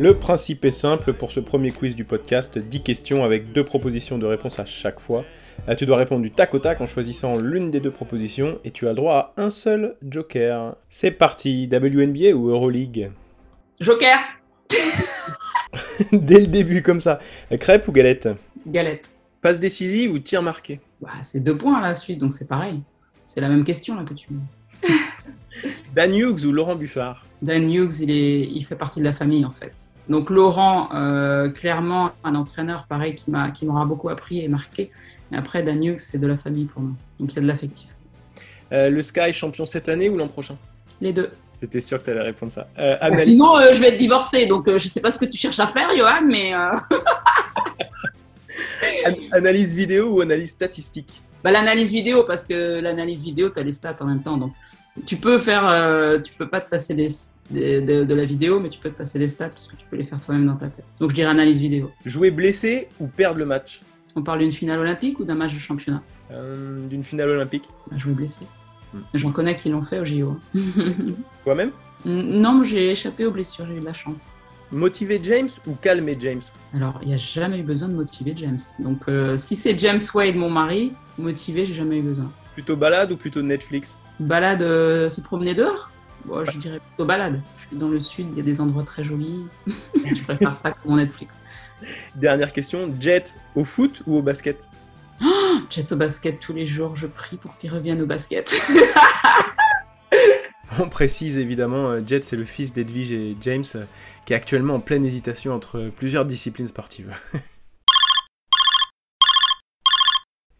[0.00, 4.16] Le principe est simple pour ce premier quiz du podcast 10 questions avec deux propositions
[4.16, 5.24] de réponse à chaque fois.
[5.66, 8.70] Là, tu dois répondre du tac au tac en choisissant l'une des deux propositions et
[8.70, 10.76] tu as le droit à un seul joker.
[10.88, 13.10] C'est parti, WNBA ou Euroleague?
[13.80, 14.18] Joker
[16.12, 17.18] Dès le début, comme ça.
[17.58, 18.28] Crêpe ou galette?
[18.68, 19.10] Galette.
[19.42, 20.78] Passe décisive ou tir marqué?
[21.00, 22.82] Bah, C'est deux points à la suite, donc c'est pareil.
[23.24, 24.38] C'est la même question là que tu me
[25.96, 27.27] Dan Hughes ou Laurent Buffard?
[27.42, 29.74] Dan Hughes, il, est, il fait partie de la famille en fait.
[30.08, 34.90] Donc Laurent, euh, clairement, un entraîneur pareil qui m'a qui m'aura beaucoup appris et marqué.
[35.30, 36.92] Mais après, Dan Hughes, c'est de la famille pour moi.
[37.20, 37.88] Donc il y a de l'affectif.
[38.72, 40.56] Euh, le Sky champion cette année ou l'an prochain?
[41.00, 41.30] Les deux.
[41.60, 42.68] J'étais sûr que tu allais répondre ça.
[42.78, 43.30] Euh, analyse...
[43.30, 45.88] Sinon, je vais être divorcée, donc je sais pas ce que tu cherches à faire,
[45.96, 46.52] Johan, mais.
[49.32, 51.22] analyse vidéo ou analyse statistique?
[51.42, 54.36] Bah, L'analyse vidéo, parce que l'analyse vidéo, tu as les stats en même temps.
[54.36, 54.52] Donc,
[55.06, 55.66] tu peux faire.
[55.68, 57.08] euh, tu peux pas te passer des,
[57.50, 59.86] des- de, de la vidéo, mais tu peux te passer des stats parce que tu
[59.90, 60.84] peux les faire toi-même dans ta tête.
[61.00, 61.90] Donc, je dirais analyse vidéo.
[62.04, 63.80] Jouer blessé ou perdre le match
[64.16, 67.64] On parle d'une finale olympique ou d'un match de championnat Euh, D'une finale olympique.
[67.90, 68.46] bah, vais blesser.
[68.94, 68.98] Hmm.
[69.14, 70.36] J'en connais qui l'ont fait au JO.
[71.44, 71.70] Toi-même
[72.04, 74.34] non, moi, j'ai échappé aux blessures, j'ai eu de la chance.
[74.70, 78.60] Motiver James ou calmer James Alors, il n'y a jamais eu besoin de motiver James.
[78.78, 82.30] Donc, euh, si c'est James Wade, mon mari, motivé, j'ai jamais eu besoin.
[82.58, 85.92] Plutôt balade ou plutôt Netflix Balade, euh, se promener dehors
[86.24, 87.40] Bon, Je dirais plutôt balade.
[87.62, 89.46] Je suis dans le sud, il y a des endroits très jolis.
[89.94, 91.40] je préfère ça que mon Netflix.
[92.16, 94.68] Dernière question, Jet au foot ou au basket
[95.70, 98.52] Jet au basket tous les jours, je prie pour qu'il revienne au basket.
[100.80, 103.84] On précise évidemment, euh, Jet c'est le fils d'Edwige et James euh,
[104.26, 107.14] qui est actuellement en pleine hésitation entre plusieurs disciplines sportives.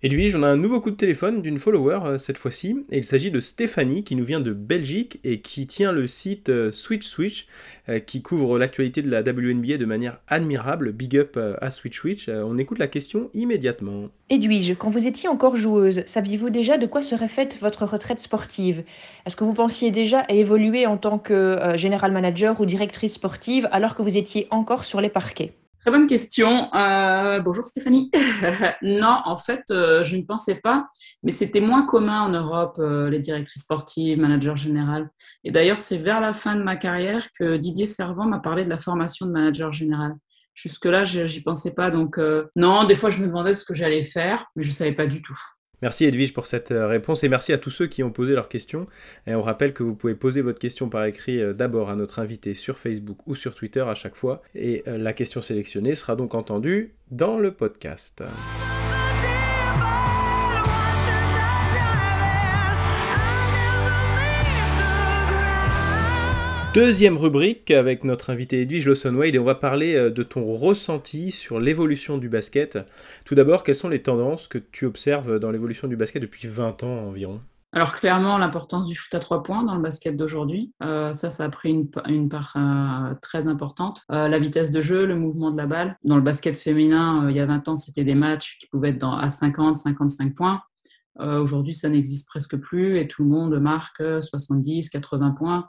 [0.00, 3.32] Edwige, on a un nouveau coup de téléphone d'une follower euh, cette fois-ci, il s'agit
[3.32, 7.48] de Stéphanie qui nous vient de Belgique et qui tient le site euh, Switch Switch
[7.88, 10.92] euh, qui couvre l'actualité de la WNBA de manière admirable.
[10.92, 12.28] Big up à Switch Switch.
[12.28, 14.04] On écoute la question immédiatement.
[14.30, 18.84] Edwige, quand vous étiez encore joueuse, saviez-vous déjà de quoi serait faite votre retraite sportive?
[19.26, 23.68] Est-ce que vous pensiez déjà à évoluer en tant que général manager ou directrice sportive
[23.72, 25.54] alors que vous étiez encore sur les parquets?
[25.80, 26.74] Très bonne question.
[26.74, 28.10] Euh, bonjour Stéphanie.
[28.82, 30.88] non, en fait, euh, je ne pensais pas,
[31.22, 35.08] mais c'était moins commun en Europe, euh, les directrices sportives, managers général.
[35.44, 38.70] Et d'ailleurs, c'est vers la fin de ma carrière que Didier Servant m'a parlé de
[38.70, 40.16] la formation de manager général.
[40.54, 41.92] Jusque-là, j'y pensais pas.
[41.92, 44.74] Donc, euh, non, des fois, je me demandais ce que j'allais faire, mais je ne
[44.74, 45.38] savais pas du tout.
[45.80, 48.48] Merci Edwige pour cette euh, réponse et merci à tous ceux qui ont posé leurs
[48.48, 48.86] questions.
[49.26, 52.18] Et on rappelle que vous pouvez poser votre question par écrit euh, d'abord à notre
[52.18, 54.42] invité sur Facebook ou sur Twitter à chaque fois.
[54.54, 58.24] Et euh, la question sélectionnée sera donc entendue dans le podcast.
[66.74, 71.32] Deuxième rubrique avec notre invité Edwige Lawson-Wade et on va parler euh, de ton ressenti
[71.32, 72.78] sur l'évolution du basket.
[73.24, 76.84] Tout d'abord, quelles sont les tendances que tu observes dans l'évolution du basket depuis 20
[76.84, 77.40] ans environ?
[77.72, 81.44] Alors clairement, l'importance du shoot à trois points dans le basket d'aujourd'hui, euh, ça, ça
[81.44, 84.02] a pris une, pa- une part euh, très importante.
[84.08, 85.96] La vitesse de jeu, le mouvement de la balle.
[86.04, 88.98] Dans le basket féminin, il y a 20 ans, c'était des matchs qui pouvaient être
[88.98, 90.62] dans, à 50, 55 points.
[91.18, 95.66] Aujourd'hui, ça n'existe presque plus et tout le monde marque euh, 70, 80 points.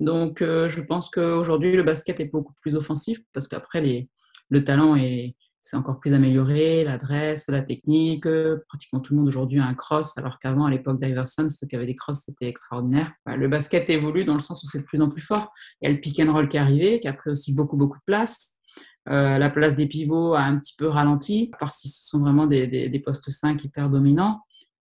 [0.00, 4.08] Donc, euh, je pense qu'aujourd'hui, le basket est beaucoup plus offensif parce qu'après, les,
[4.50, 8.26] le talent est, c'est encore plus amélioré, l'adresse, la technique.
[8.26, 11.66] euh, Pratiquement tout le monde aujourd'hui a un cross, alors qu'avant, à l'époque d'Iverson, ceux
[11.66, 13.12] qui avaient des crosses, c'était extraordinaire.
[13.26, 15.52] Le basket évolue dans le sens où c'est de plus en plus fort.
[15.80, 17.76] Il y a le pick and roll qui est arrivé, qui a pris aussi beaucoup,
[17.76, 18.56] beaucoup de place.
[19.08, 22.18] Euh, la place des pivots a un petit peu ralenti, à part si ce sont
[22.20, 24.40] vraiment des, des, des postes 5 hyper dominants.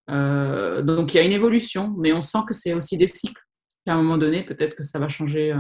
[0.09, 3.42] Donc il y a une évolution, mais on sent que c'est aussi des cycles.
[3.85, 5.53] Qu'à un moment donné, peut-être que ça va changer.
[5.53, 5.59] euh.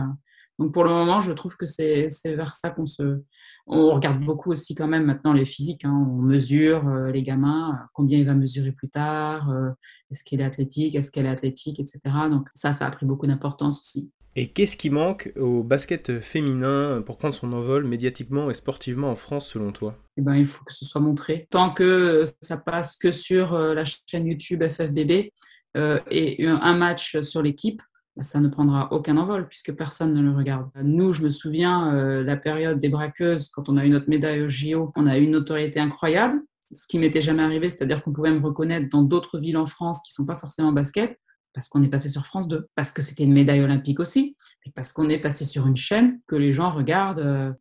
[0.58, 3.22] Donc pour le moment, je trouve que c'est vers ça qu'on se.
[3.66, 5.84] On regarde beaucoup aussi quand même maintenant les physiques.
[5.84, 6.06] hein.
[6.08, 9.70] On mesure euh, les gamins, euh, combien il va mesurer plus tard, euh,
[10.10, 12.00] est-ce qu'il est athlétique, est-ce qu'elle est athlétique, etc.
[12.30, 14.12] Donc ça, ça a pris beaucoup d'importance aussi.
[14.34, 19.14] Et qu'est-ce qui manque au basket féminin pour prendre son envol médiatiquement et sportivement en
[19.14, 19.96] France selon toi?
[20.16, 21.46] Eh ben, il faut que ce soit montré.
[21.50, 25.32] Tant que ça passe que sur la chaîne YouTube FFBB
[25.76, 27.82] euh, et un match sur l'équipe,
[28.18, 30.68] ça ne prendra aucun envol puisque personne ne le regarde.
[30.82, 34.42] Nous, je me souviens, euh, la période des braqueuses, quand on a eu notre médaille
[34.42, 38.12] au JO, on a eu une notoriété incroyable, ce qui m'était jamais arrivé, c'est-à-dire qu'on
[38.12, 41.18] pouvait me reconnaître dans d'autres villes en France qui sont pas forcément basket,
[41.54, 44.70] parce qu'on est passé sur France 2, parce que c'était une médaille olympique aussi, et
[44.70, 47.20] parce qu'on est passé sur une chaîne que les gens regardent.
[47.20, 47.52] euh,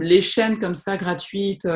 [0.00, 1.66] les chaînes comme ça, gratuites,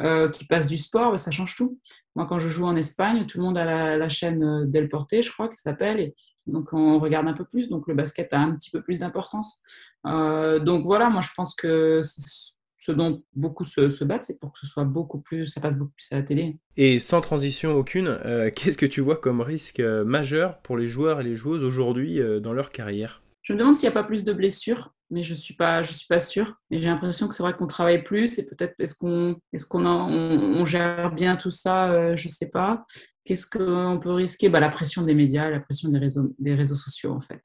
[0.00, 1.78] euh, qui passent du sport, bah, ça change tout.
[2.14, 5.20] Moi, quand je joue en Espagne, tout le monde a la, chaîne euh, Del Porte,
[5.20, 6.12] je crois, qui s'appelle,
[6.46, 9.62] donc on regarde un peu plus, donc le basket a un petit peu plus d'importance.
[10.06, 14.52] Euh, donc voilà, moi je pense que ce dont beaucoup se, se battent, c'est pour
[14.52, 16.58] que ce soit beaucoup plus, ça passe beaucoup plus à la télé.
[16.76, 20.88] Et sans transition aucune, euh, qu'est-ce que tu vois comme risque euh, majeur pour les
[20.88, 23.22] joueurs et les joueuses aujourd'hui dans leur carrière?
[23.42, 25.92] Je me demande s'il n'y a pas plus de blessures, mais je suis pas, je
[25.92, 26.54] suis pas sûre.
[26.70, 29.86] Mais j'ai l'impression que c'est vrai qu'on travaille plus et peut-être est-ce qu'on, est-ce qu'on
[29.86, 32.84] on, on gère bien tout ça, euh, je sais pas.
[33.24, 34.48] Qu'est-ce qu'on peut risquer?
[34.48, 37.40] Bah, La pression des médias, la pression des réseaux, des réseaux sociaux en fait.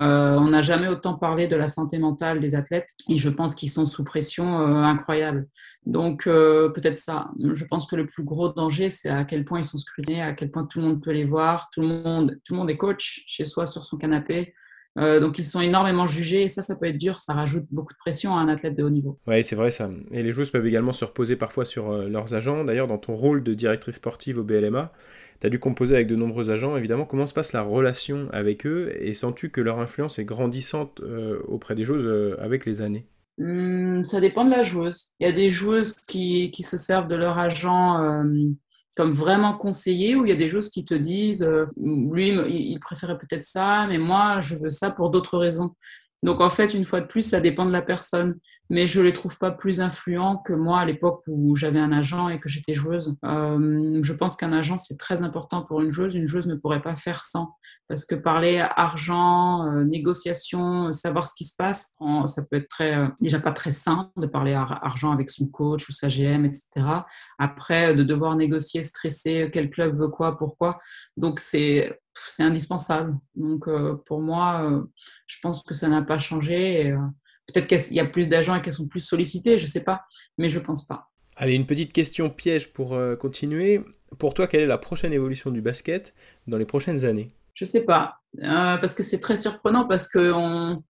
[0.00, 3.54] Euh, on n'a jamais autant parlé de la santé mentale des athlètes et je pense
[3.54, 5.46] qu'ils sont sous pression euh, incroyable.
[5.86, 7.30] Donc euh, peut-être ça.
[7.38, 10.32] Je pense que le plus gros danger, c'est à quel point ils sont scrutés, à
[10.32, 12.76] quel point tout le monde peut les voir, tout le monde, tout le monde est
[12.76, 14.54] coach chez soi sur son canapé.
[14.98, 17.94] Euh, donc ils sont énormément jugés et ça, ça peut être dur, ça rajoute beaucoup
[17.94, 19.18] de pression à un athlète de haut niveau.
[19.26, 19.90] Ouais, c'est vrai ça.
[20.10, 22.64] Et les joueuses peuvent également se reposer parfois sur euh, leurs agents.
[22.64, 24.92] D'ailleurs, dans ton rôle de directrice sportive au BLMA,
[25.40, 27.06] tu as dû composer avec de nombreux agents, évidemment.
[27.06, 28.92] Comment se passe la relation avec eux?
[29.00, 33.06] Et sens-tu que leur influence est grandissante euh, auprès des joueuses euh, avec les années?
[33.38, 35.12] Hmm, ça dépend de la joueuse.
[35.20, 38.22] Il y a des joueuses qui, qui se servent de leur agent
[38.96, 42.78] comme vraiment conseiller, ou il y a des joueuses qui te disent, euh, lui, il
[42.80, 45.74] préférait peut-être ça, mais moi, je veux ça pour d'autres raisons?
[46.22, 48.38] Donc en fait, une fois de plus, ça dépend de la personne.
[48.70, 52.30] Mais je les trouve pas plus influents que moi à l'époque où j'avais un agent
[52.30, 53.14] et que j'étais joueuse.
[53.22, 56.14] Euh, je pense qu'un agent, c'est très important pour une joueuse.
[56.14, 57.54] Une joueuse ne pourrait pas faire sans.
[57.86, 62.96] Parce que parler argent, euh, négociation, savoir ce qui se passe, ça peut être très,
[62.96, 66.86] euh, déjà pas très sain de parler argent avec son coach ou sa GM, etc.
[67.38, 70.78] Après, de devoir négocier, stresser, quel club veut quoi, pourquoi.
[71.18, 73.16] Donc c'est c'est indispensable.
[73.34, 74.82] Donc, euh, pour moi, euh,
[75.26, 76.90] je pense que ça n'a pas changé.
[76.90, 76.98] Euh,
[77.46, 80.02] peut-être qu'il y a plus d'agents et qu'elles sont plus sollicitées, je ne sais pas,
[80.38, 81.10] mais je ne pense pas.
[81.36, 83.80] Allez, une petite question piège pour continuer.
[84.18, 86.14] Pour toi, quelle est la prochaine évolution du basket
[86.46, 87.28] dans les prochaines années?
[87.54, 90.30] Je ne sais pas, parce que c'est très surprenant, parce que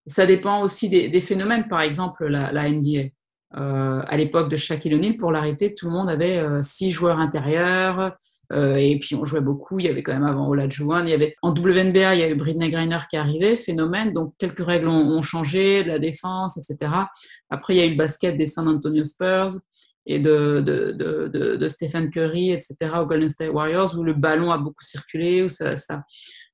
[0.07, 1.69] ça dépend aussi des, phénomènes.
[1.69, 3.11] Par exemple, la, NBA.
[3.53, 8.17] à l'époque de Shaquille O'Neal, pour l'arrêter, tout le monde avait six joueurs intérieurs,
[8.53, 9.79] euh, et puis on jouait beaucoup.
[9.79, 11.05] Il y avait quand même avant Olajuwon.
[11.05, 14.13] Il y avait en WNBA, il y a eu Britney Griner qui arrivait, phénomène.
[14.13, 16.93] Donc quelques règles ont, changé, de la défense, etc.
[17.51, 19.49] Après, il y a eu le basket des San Antonio Spurs
[20.05, 25.43] et de, Stephen Curry, etc., aux Golden State Warriors, où le ballon a beaucoup circulé.
[25.43, 26.03] Où ça, ça...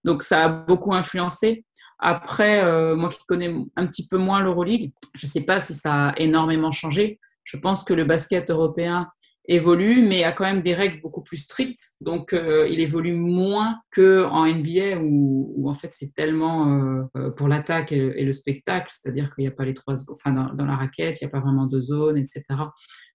[0.05, 1.65] Donc ça a beaucoup influencé.
[1.99, 5.75] Après, euh, moi qui connais un petit peu moins l'Euroleague, je ne sais pas si
[5.75, 7.19] ça a énormément changé.
[7.43, 9.09] Je pense que le basket européen
[9.49, 11.93] évolue, mais a quand même des règles beaucoup plus strictes.
[12.03, 17.49] Donc, euh, il évolue moins qu'en NBA où, en fait c'est tellement euh, euh, pour
[17.49, 21.21] l'attaque et, le spectacle, c'est-à-dire qu'il n'y a pas les trois, enfin dans, la raquette,
[21.21, 22.43] il n'y a pas vraiment de zone, etc.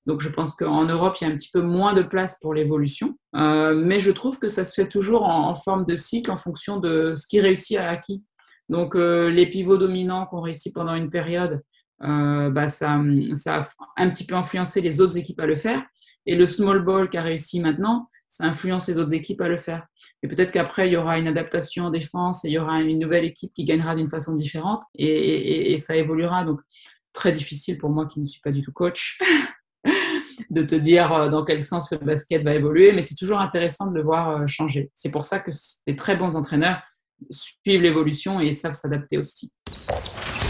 [0.08, 2.54] Donc, je pense qu'en Europe, il y a un petit peu moins de place pour
[2.54, 6.80] l'évolution, mais je trouve que ça se fait toujours en, forme de cycle en fonction
[6.80, 8.24] de ce qui réussit à qui.
[8.70, 11.62] Donc, les pivots dominants qu'on réussit pendant une période,
[12.00, 13.02] bah, ça,
[13.34, 15.84] ça a un petit peu influencé les autres équipes à le faire.
[16.26, 19.60] Et le small ball qui a réussi maintenant, ça influence les autres équipes à le
[19.60, 19.86] faire.
[20.24, 22.98] Et peut-être qu'après, il y aura une adaptation en défense et il y aura une
[22.98, 26.44] nouvelle équipe qui gagnera d'une façon différente et, ça évoluera.
[26.44, 26.60] Donc,
[27.14, 29.20] très difficile pour moi qui ne suis pas du tout coach
[30.50, 33.92] de te dire euh, dans quel sens le basket va évoluer, mais c'est toujours intéressant
[33.92, 34.90] de le voir euh, changer.
[34.96, 35.52] C'est pour ça que
[35.86, 36.82] les très bons entraîneurs
[37.30, 39.54] suivent l'évolution et savent s'adapter aussi.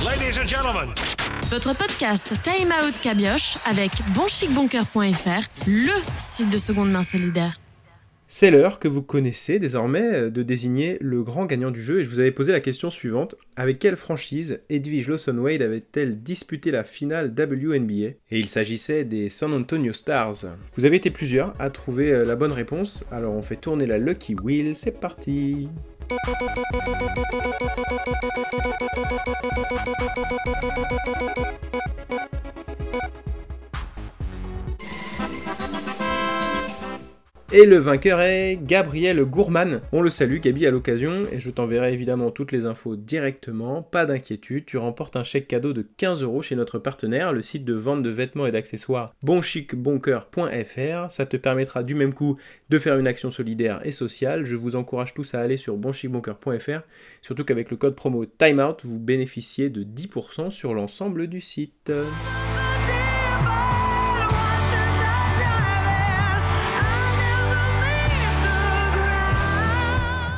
[0.04, 0.90] Ladies and gentlemen.
[1.50, 7.58] Votre podcast Time Out Cabioche avec bonchicboncoeur.fr, le site de seconde main solidaire.
[8.28, 12.04] C'est l'heure que vous connaissez désormais euh, de désigner le grand gagnant du jeu et
[12.04, 13.36] je vous avais posé la question suivante.
[13.56, 19.54] Avec quelle franchise Edwige Lawson-Wade avait-elle disputé la finale WNBA Et il s'agissait des San
[19.54, 20.48] Antonio Stars.
[20.74, 24.00] Vous avez été plusieurs à trouver euh, la bonne réponse, alors on fait tourner la
[24.00, 25.70] Lucky Wheel, c'est parti
[26.10, 27.44] Thank
[32.12, 32.33] you.
[37.54, 39.82] Et le vainqueur est Gabriel Gourman.
[39.92, 43.84] On le salue, Gabi, à l'occasion, et je t'enverrai évidemment toutes les infos directement.
[43.84, 47.64] Pas d'inquiétude, tu remportes un chèque cadeau de 15 euros chez notre partenaire, le site
[47.64, 51.10] de vente de vêtements et d'accessoires bonchicboncoeur.fr.
[51.12, 52.38] Ça te permettra du même coup
[52.70, 54.44] de faire une action solidaire et sociale.
[54.44, 56.82] Je vous encourage tous à aller sur bonchicboncoeur.fr,
[57.22, 61.92] surtout qu'avec le code promo TIMEOUT, vous bénéficiez de 10% sur l'ensemble du site.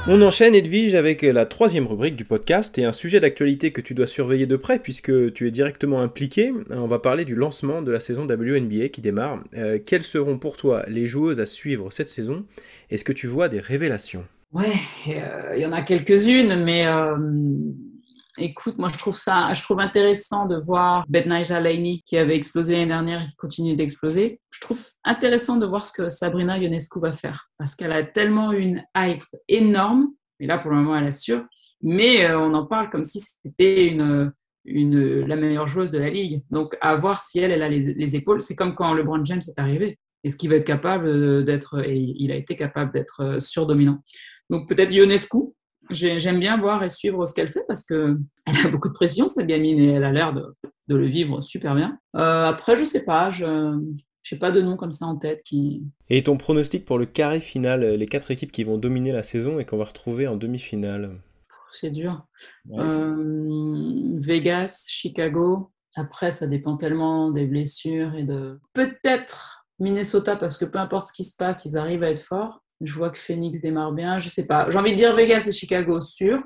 [0.07, 3.95] On enchaîne Edwige avec la troisième rubrique du podcast et un sujet d'actualité que tu
[3.95, 6.53] dois surveiller de près puisque tu es directement impliqué.
[6.69, 9.39] On va parler du lancement de la saison WNBA qui démarre.
[9.57, 12.45] Euh, quelles seront pour toi les joueuses à suivre cette saison?
[12.91, 14.25] Est-ce que tu vois des révélations?
[14.53, 14.73] Ouais,
[15.07, 17.17] euh, il y en a quelques-unes, mais euh,
[18.37, 22.73] Écoute, moi je trouve ça, je trouve intéressant de voir Bednaja Laini qui avait explosé
[22.73, 24.41] l'année dernière et qui continue d'exploser.
[24.51, 28.51] Je trouve intéressant de voir ce que Sabrina Ionescu va faire parce qu'elle a tellement
[28.51, 31.45] une hype énorme, mais là pour le moment elle assure.
[31.81, 34.33] Mais euh, on en parle comme si c'était une,
[34.65, 36.43] une, la meilleure joueuse de la ligue.
[36.49, 38.41] Donc à voir si elle, elle a les, épaules.
[38.41, 39.97] C'est comme quand LeBron James est arrivé.
[40.23, 44.03] Est-ce qu'il va être capable d'être, et il a été capable d'être euh, surdominant?
[44.49, 45.37] Donc peut-être Ionescu,
[45.89, 48.17] j'aime bien voir et suivre ce qu'elle fait parce qu'elle
[48.65, 51.97] a beaucoup de pression, cette gamine, et elle a l'air de, le vivre super bien.
[52.15, 53.45] Euh, après, je sais pas, je
[54.31, 55.83] n'ai pas de nom comme ça en tête qui.
[56.09, 59.59] Et ton pronostic pour le carré final, les quatre équipes qui vont dominer la saison
[59.59, 61.19] et qu'on va retrouver en demi-finale?
[61.75, 62.25] C'est dur.
[62.71, 65.71] Euh, Vegas, Chicago.
[65.95, 68.59] Après, ça dépend tellement des blessures et de.
[68.73, 72.63] Peut-être Minnesota parce que peu importe ce qui se passe, ils arrivent à être forts.
[72.81, 74.19] Je vois que Phoenix démarre bien.
[74.19, 74.69] Je sais pas.
[74.69, 76.41] J'ai envie de dire Vegas et Chicago, sûr.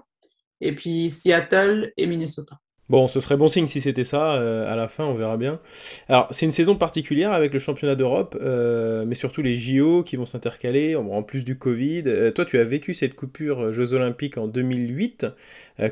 [0.62, 2.60] Et puis Seattle et Minnesota.
[2.90, 5.60] Bon, ce serait bon signe si c'était ça, à la fin on verra bien.
[6.08, 10.26] Alors c'est une saison particulière avec le championnat d'Europe, mais surtout les JO qui vont
[10.26, 12.32] s'intercaler, en plus du Covid.
[12.34, 15.28] toi tu as vécu cette coupure Jeux Olympiques en 2008.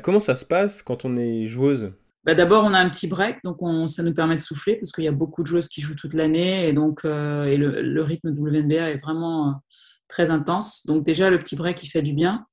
[0.02, 1.92] comment ça se passe quand on est joueuse?
[2.24, 4.90] Bah, D'abord, on a un petit break, donc on, ça nous permet de souffler parce
[4.90, 8.02] qu'il y a beaucoup de joueuses qui jouent toute l'année et donc et le, le,
[8.02, 9.62] rythme WNBA est vraiment
[10.08, 10.84] très intense.
[10.86, 12.46] Donc déjà, le petit break, il fait du bien.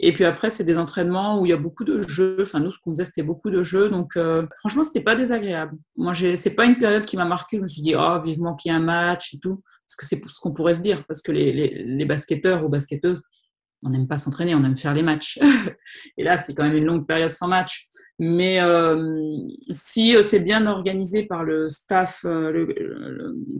[0.00, 2.38] Et puis après, c'est des entraînements où il y a beaucoup de jeux.
[2.40, 3.88] Enfin, nous, ce qu'on faisait, c'était beaucoup de jeux.
[3.88, 5.76] Donc euh, franchement, c'était pas désagréable.
[5.96, 7.58] Moi, c'est pas une période qui m'a marqué.
[7.58, 9.62] Je me suis dit, oh, vivement qu'il y ait un match et tout.
[9.86, 11.04] Parce que c'est ce qu'on pourrait se dire.
[11.06, 13.22] Parce que les, les, les basketteurs ou basketteuses,
[13.84, 15.38] on n'aime pas s'entraîner, on aime faire les matchs.
[16.16, 17.88] et là, c'est quand même une longue période sans match.
[18.18, 19.38] Mais euh,
[19.70, 22.66] si euh, c'est bien organisé par le staff, euh,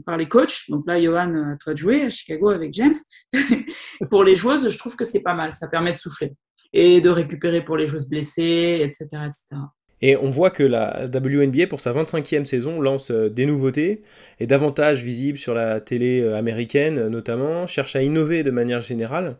[0.05, 2.95] par les coachs, donc là, Johan, à toi de jouer à Chicago avec James,
[4.09, 5.53] pour les joueuses, je trouve que c'est pas mal.
[5.53, 6.33] Ça permet de souffler
[6.71, 9.05] et de récupérer pour les joueuses blessées, etc.
[9.25, 9.61] etc.
[10.01, 14.01] Et on voit que la WNBA, pour sa 25e saison, lance des nouveautés
[14.39, 19.37] et davantage visibles sur la télé américaine notamment, cherche à innover de manière générale.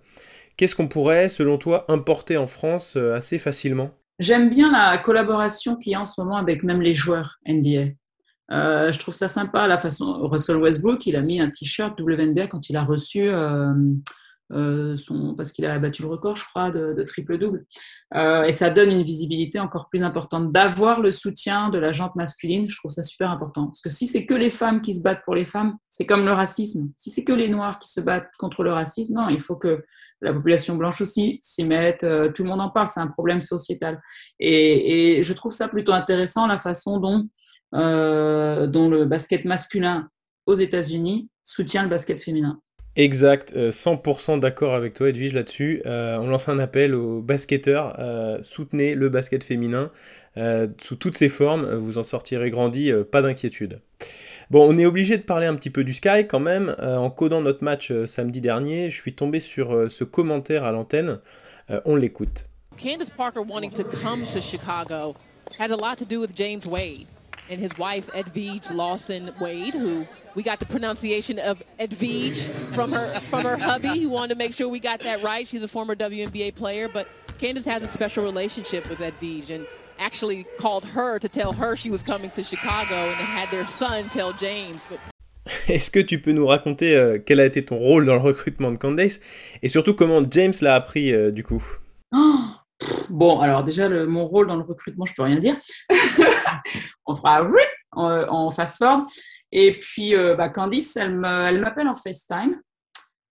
[0.57, 3.89] Qu'est-ce qu'on pourrait, selon toi, importer en France euh, assez facilement?
[4.19, 7.93] J'aime bien la collaboration qu'il y a en ce moment avec même les joueurs NBA.
[8.51, 10.19] Euh, je trouve ça sympa la façon.
[10.27, 13.73] Russell Westbrook, il a mis un t-shirt WNBA quand il a reçu euh,
[14.51, 17.65] euh, son, parce qu'il a battu le record, je crois, de, triple-double.
[18.15, 20.51] Euh, et ça donne une visibilité encore plus importante.
[20.51, 23.67] D'avoir le soutien de la jante masculine, je trouve ça super important.
[23.67, 26.25] Parce que si c'est que les femmes qui se battent pour les femmes, c'est comme
[26.25, 26.89] le racisme.
[26.97, 29.83] Si c'est que les noirs qui se battent contre le racisme, non, il faut que
[30.21, 32.03] la population blanche aussi s'y mette.
[32.03, 34.01] Euh, tout le monde en parle, c'est un problème sociétal.
[34.39, 37.29] Et, je trouve ça plutôt intéressant, la façon dont
[37.71, 40.09] le basket masculin
[40.45, 42.59] aux États-Unis soutient le basket féminin.
[42.95, 45.81] Exact, 100% euh, d'accord avec toi Edwige là-dessus.
[45.87, 49.91] Euh, on lance un appel aux basketteurs, euh, soutenez le basket féminin
[50.79, 53.81] sous toutes ses formes, vous en sortirez grandi, pas d'inquiétude.
[54.49, 56.75] Bon, on est obligé de parler un petit peu du Sky quand même.
[56.79, 61.19] en codant notre match samedi dernier, je suis tombé sur ce commentaire à l'antenne.
[61.85, 62.47] on l'écoute.
[62.81, 65.13] Candace Parker wanting to come to Chicago
[65.59, 67.05] has a lot to do with James Wade
[67.51, 73.13] and his wife Edwige Lawson Wade, who we got the pronunciation of Edwige from her
[73.29, 75.47] from her hubby who wanted to make sure we got that right.
[75.47, 79.67] She's a former WNBA player, but Candace has a special relationship with Edwige and
[79.99, 84.09] actually called her to tell her she was coming to Chicago and had their son
[84.09, 84.83] tell James.
[84.89, 84.99] But
[85.67, 88.71] Est-ce que tu peux nous raconter euh, quel a été ton rôle dans le recrutement
[88.71, 89.19] de Candace
[89.61, 91.63] et surtout comment James l'a appris euh, du coup?
[92.15, 92.35] Oh
[93.09, 95.55] Bon, alors déjà, le, mon rôle dans le recrutement, je peux rien dire.
[97.05, 97.35] on fera
[97.95, 99.05] en, en fast forward.
[99.51, 102.59] Et puis, euh, bah, Candice, elle m'appelle en FaceTime.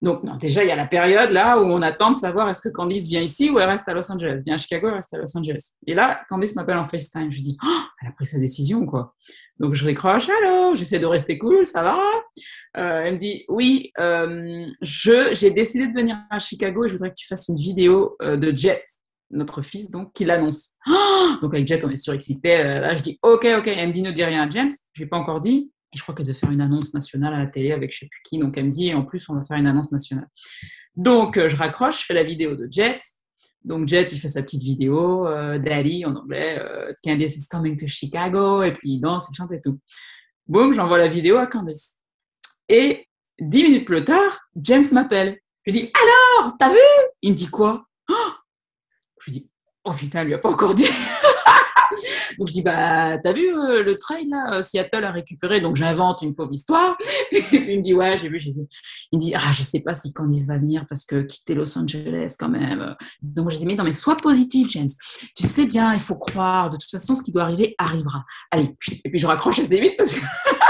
[0.03, 2.61] Donc, non, déjà, il y a la période là où on attend de savoir est-ce
[2.61, 4.42] que Candice vient ici ou elle reste à Los Angeles.
[4.44, 5.75] Vient à Chicago, elle reste à Los Angeles.
[5.87, 7.31] Et là, Candice m'appelle en FaceTime.
[7.31, 9.14] Je dis, oh, elle a pris sa décision, quoi.
[9.59, 11.98] Donc, je décroche, allô, j'essaie de rester cool, ça va?
[12.77, 17.11] Euh, Elle me dit, oui, euh, j'ai décidé de venir à Chicago et je voudrais
[17.11, 18.85] que tu fasses une vidéo de Jet
[19.33, 20.75] notre fils, donc, qui l'annonce.
[21.42, 22.62] donc, avec Jet, on est surexcité.
[22.62, 23.66] là, je dis, OK, OK.
[23.66, 24.71] Elle me dit, ne dis rien à James.
[24.92, 25.73] Je n'ai pas encore dit.
[25.92, 28.07] Et je crois qu'elle devait faire une annonce nationale à la télé avec je sais
[28.07, 28.38] plus qui.
[28.38, 30.29] Donc, elle me dit, en plus, on va faire une annonce nationale.
[30.97, 33.01] Donc, euh, je raccroche, je fais la vidéo de Jet.
[33.64, 37.77] Donc, Jet, il fait sa petite vidéo, euh, Daddy en anglais, euh, Candice is coming
[37.77, 38.62] to Chicago.
[38.62, 39.79] Et puis, il danse, il chante et tout.
[40.47, 42.01] Boum, j'envoie la vidéo à Candice.
[42.68, 43.07] Et
[43.38, 45.38] dix minutes plus tard, James m'appelle.
[45.64, 46.79] Je lui dis, alors, t'as vu?
[47.21, 47.85] Il me dit quoi?
[49.25, 49.51] Je lui dis,
[49.85, 50.87] oh putain, elle lui a pas encore dit.
[52.39, 55.77] donc je dis, bah, t'as vu euh, le train là, euh, Seattle a récupéré, donc
[55.77, 56.97] j'invente une pauvre histoire.
[57.33, 58.67] Et puis il me dit, ouais, j'ai vu, j'ai vu.
[59.13, 61.77] Il me dit, ah, je sais pas si Candice va venir parce que quitter Los
[61.79, 62.97] Angeles quand même.
[63.23, 64.89] Donc je dis, mais non, mais sois positif, James.
[65.37, 66.71] Tu sais bien, il faut croire.
[66.71, 68.25] De toute façon, ce qui doit arriver arrivera.
[68.51, 70.21] Allez, et puis je raccroche assez vite parce que.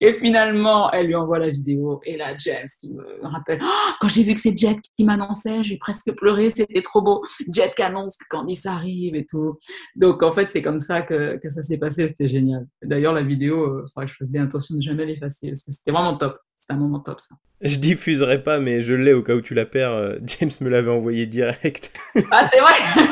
[0.00, 2.00] Et finalement, elle lui envoie la vidéo.
[2.04, 5.64] Et là, James qui me rappelle oh, Quand j'ai vu que c'est Jet qui m'annonçait,
[5.64, 7.22] j'ai presque pleuré, c'était trop beau.
[7.52, 9.58] Jet qui annonce que Candice arrive et tout.
[9.94, 12.08] Donc, en fait, c'est comme ça que, que ça s'est passé.
[12.08, 12.66] C'était génial.
[12.82, 15.62] D'ailleurs, la vidéo, il euh, faudrait que je fasse bien attention de jamais l'effacer parce
[15.62, 16.38] que c'était vraiment top.
[16.56, 17.34] C'était un moment top, ça.
[17.60, 19.92] Je diffuserai pas, mais je l'ai au cas où tu la perds.
[19.92, 21.92] Euh, James me l'avait envoyé direct.
[22.32, 22.72] ah, c'est vrai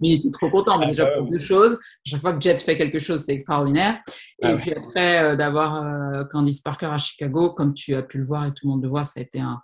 [0.00, 0.78] Mais il était trop content.
[0.78, 1.78] Mais déjà, ah, pour deux choses.
[2.04, 4.00] Chaque fois que Jet fait quelque chose, c'est extraordinaire.
[4.42, 8.18] Et ah puis après, euh, d'avoir euh, Candice Parker à Chicago, comme tu as pu
[8.18, 9.60] le voir et tout le monde le voit, ça a été un.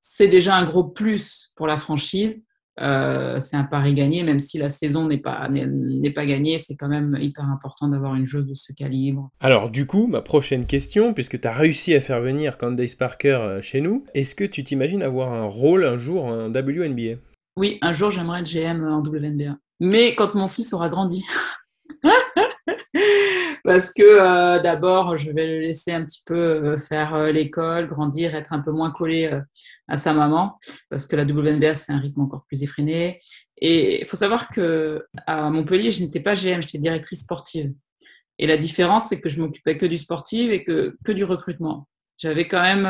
[0.00, 2.44] C'est déjà un gros plus pour la franchise.
[2.80, 6.74] Euh, c'est un pari gagné, même si la saison n'est pas, n'est pas gagnée, c'est
[6.76, 9.30] quand même hyper important d'avoir une joueuse de ce calibre.
[9.40, 13.38] Alors du coup, ma prochaine question, puisque tu as réussi à faire venir Candice Parker
[13.42, 17.16] euh, chez nous, est-ce que tu t'imagines avoir un rôle un jour en WNBA
[17.56, 19.58] Oui, un jour j'aimerais être GM en WNBA.
[19.80, 21.24] mais quand mon fils aura grandi.
[23.64, 27.86] Parce que euh, d'abord, je vais le laisser un petit peu euh, faire euh, l'école,
[27.86, 29.30] grandir, être un peu moins collé
[29.88, 30.58] à sa maman,
[30.90, 33.20] parce que la WNBA, c'est un rythme encore plus effréné.
[33.58, 37.72] Et il faut savoir que à Montpellier, je n'étais pas GM, j'étais directrice sportive.
[38.38, 41.88] Et la différence, c'est que je m'occupais que du sportif et que, que du recrutement.
[42.18, 42.86] J'avais quand même,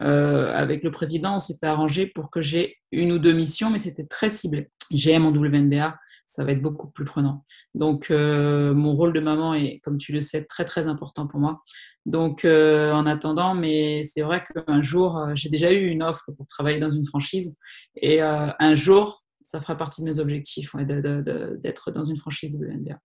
[0.00, 4.06] avec le président, on s'était arrangé pour que j'ai une ou deux missions, mais c'était
[4.06, 4.70] très ciblé.
[4.90, 5.96] GM en WNBA,
[6.30, 7.44] ça va être beaucoup plus prenant.
[7.74, 11.40] Donc, euh, mon rôle de maman est, comme tu le sais, très, très important pour
[11.40, 11.60] moi.
[12.06, 16.30] Donc, euh, en attendant, mais c'est vrai qu'un jour, euh, j'ai déjà eu une offre
[16.36, 17.58] pour travailler dans une franchise.
[17.96, 22.96] Et un jour, ça fera partie de mes objectifs d'être dans une franchise de NBA.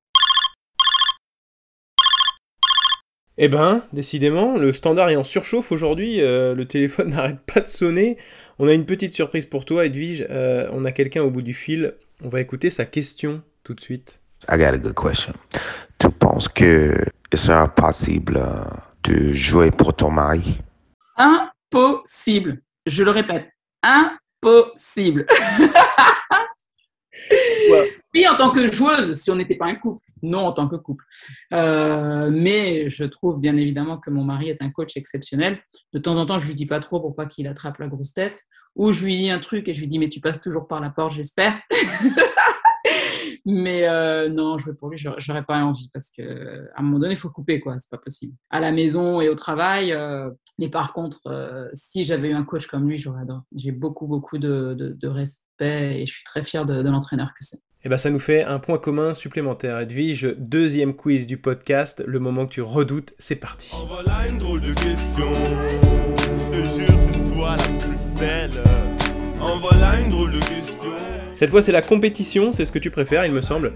[3.38, 8.18] Eh ben, décidément, le standard est en surchauffe aujourd'hui, le téléphone n'arrête pas de sonner.
[8.60, 10.28] On a une petite surprise pour toi, Edwige.
[10.30, 11.96] on a quelqu'un au bout du fil.
[12.24, 14.22] On va écouter sa question tout de suite.
[14.50, 15.34] I got a good question.
[16.00, 16.94] Tu penses que
[17.32, 18.64] il sera possible euh,
[19.04, 20.60] de jouer pour ton mari?
[21.18, 22.62] Impossible.
[22.86, 23.50] Je le répète.
[23.84, 25.26] Impossible.
[28.14, 30.02] Oui, en tant que joueuse, si on n'était pas un couple.
[30.24, 31.04] Non, en tant que couple.
[31.54, 35.60] Euh, mais je trouve bien évidemment que mon mari est un coach exceptionnel.
[35.94, 38.14] De temps en temps, je lui dis pas trop pour pas qu'il attrape la grosse
[38.14, 38.42] tête.
[38.76, 40.80] Ou je lui dis un truc et je lui dis, mais tu passes toujours par
[40.80, 41.60] la porte, j'espère.
[43.46, 46.24] mais euh, non, je pour lui, j'aurais pas envie parce qu'à
[46.76, 47.76] un moment donné, il faut couper, quoi.
[47.80, 48.34] C'est pas possible.
[48.50, 49.92] À la maison et au travail.
[49.92, 50.30] Euh,
[50.60, 53.42] mais par contre, si j'avais eu un coach comme lui, j'aurais adoré.
[53.56, 57.44] J'ai beaucoup, beaucoup de, de, respect et je suis très fier de, de l'entraîneur que
[57.44, 57.58] c'est.
[57.86, 59.78] Et eh ben ça nous fait un point commun supplémentaire.
[59.78, 63.70] Edwige, deuxième quiz du podcast, le moment que tu redoutes, c'est parti.
[63.76, 65.32] En voilà une drôle de question.
[66.40, 68.64] Je te jure, c'est toi la plus belle.
[69.40, 70.65] En voilà une drôle de question.
[71.36, 73.74] Cette fois, c'est la compétition, c'est ce que tu préfères, il me semble.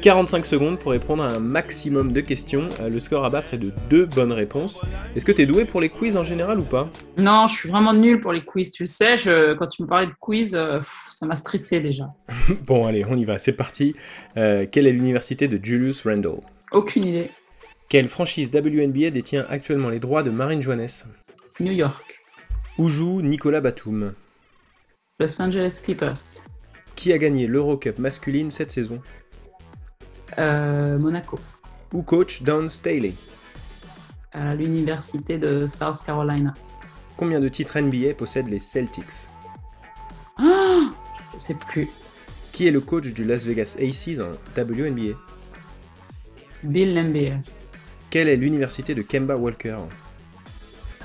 [0.00, 2.68] 45 euh, secondes pour répondre à un maximum de questions.
[2.80, 4.80] Euh, le score à battre est de deux bonnes réponses.
[5.16, 6.88] Est-ce que tu es doué pour les quiz en général ou pas?
[7.16, 8.70] Non, je suis vraiment nul pour les quiz.
[8.70, 9.16] Tu le sais,
[9.58, 10.78] quand tu me parlais de quiz, euh,
[11.12, 12.14] ça m'a stressé déjà.
[12.64, 13.96] bon, allez, on y va, c'est parti.
[14.36, 16.40] quelle est l'université de Julius Randle?
[16.70, 17.30] Aucune idée.
[17.88, 21.08] Quelle franchise WNBA détient actuellement les droits de Marine Johannes
[21.58, 22.20] New York.
[22.78, 24.14] Où joue Nicolas Batum?
[25.18, 26.44] Los Angeles Clippers.
[27.00, 29.00] Qui a gagné l'Eurocup masculine cette saison
[30.36, 31.38] euh, Monaco.
[31.94, 33.14] Où coach Don Staley
[34.32, 36.52] À l'université de South Carolina.
[37.16, 39.30] Combien de titres NBA possèdent les Celtics
[40.36, 40.90] ah
[41.32, 41.88] Je sais plus.
[42.52, 45.16] Qui est le coach du Las Vegas Aces en WNBA
[46.62, 47.38] Bill NBA.
[48.10, 49.78] Quelle est l'université de Kemba Walker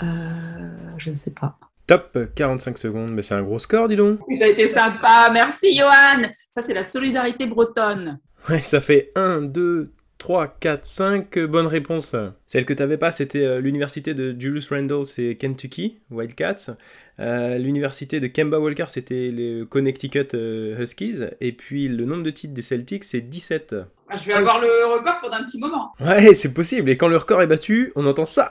[0.04, 1.58] euh, Je ne sais pas.
[1.88, 4.20] Top, 45 secondes, mais c'est un gros score, dis donc.
[4.28, 6.30] Tu as été sympa, merci Johan.
[6.50, 8.20] Ça, c'est la solidarité bretonne.
[8.50, 12.16] Ouais, ça fait 1, 2, 3, 4, 5 bonnes réponses.
[12.48, 16.76] Celle que tu n'avais pas, c'était euh, l'université de Julius Randle, c'est Kentucky, Wildcats.
[17.20, 21.26] Euh, l'université de Kemba Walker, c'était les Connecticut euh, Huskies.
[21.42, 23.76] Et puis le nombre de titres des Celtics, c'est 17.
[24.10, 24.68] Ah, je vais avoir le
[24.98, 25.94] record pendant un petit moment.
[26.00, 26.90] Ouais, c'est possible.
[26.90, 28.50] Et quand le record est battu, on entend ça.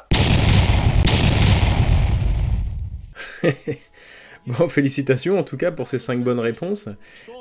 [4.47, 6.89] Bon, félicitations en tout cas pour ces 5 bonnes réponses.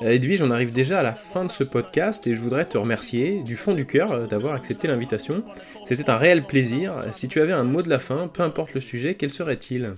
[0.04, 2.78] Euh, Edwige, on arrive déjà à la fin de ce podcast et je voudrais te
[2.78, 5.44] remercier du fond du cœur euh, d'avoir accepté l'invitation.
[5.84, 6.94] C'était un réel plaisir.
[7.12, 9.96] Si tu avais un mot de la fin, peu importe le sujet, quel serait-il?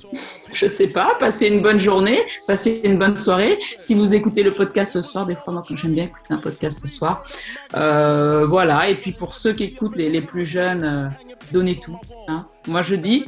[0.51, 2.17] Je sais pas, passez une bonne journée,
[2.47, 3.59] passez une bonne soirée.
[3.77, 6.79] Si vous écoutez le podcast le soir, des fois moi j'aime bien écouter un podcast
[6.81, 7.23] le soir.
[7.75, 11.11] Euh, voilà, et puis pour ceux qui écoutent les, plus jeunes,
[11.51, 11.99] donnez tout.
[12.27, 12.47] Hein.
[12.67, 13.25] Moi je dis,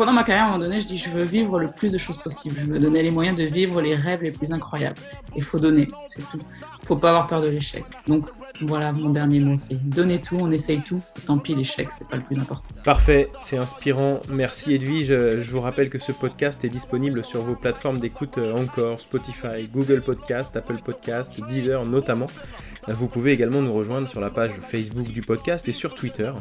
[0.00, 1.98] pendant ma carrière, à un moment donné, je dis je veux vivre le plus de
[1.98, 2.56] choses possible.
[2.58, 4.96] Je me donner les moyens de vivre les rêves les plus incroyables.
[5.36, 6.40] Il faut donner, c'est tout.
[6.82, 7.84] Il faut pas avoir peur de l'échec.
[8.06, 8.24] Donc
[8.62, 11.02] voilà mon dernier mot, c'est donner tout, on essaye tout.
[11.26, 12.70] Tant pis, l'échec, c'est pas le plus important.
[12.82, 14.22] Parfait, c'est inspirant.
[14.30, 15.08] Merci Edwige.
[15.08, 19.68] Je vous rappelle que ce podcast est disponible sur vos plateformes d'écoute euh, encore, Spotify,
[19.70, 22.28] Google Podcast, Apple Podcast, Deezer notamment.
[22.88, 26.32] Vous pouvez également nous rejoindre sur la page Facebook du podcast et sur Twitter.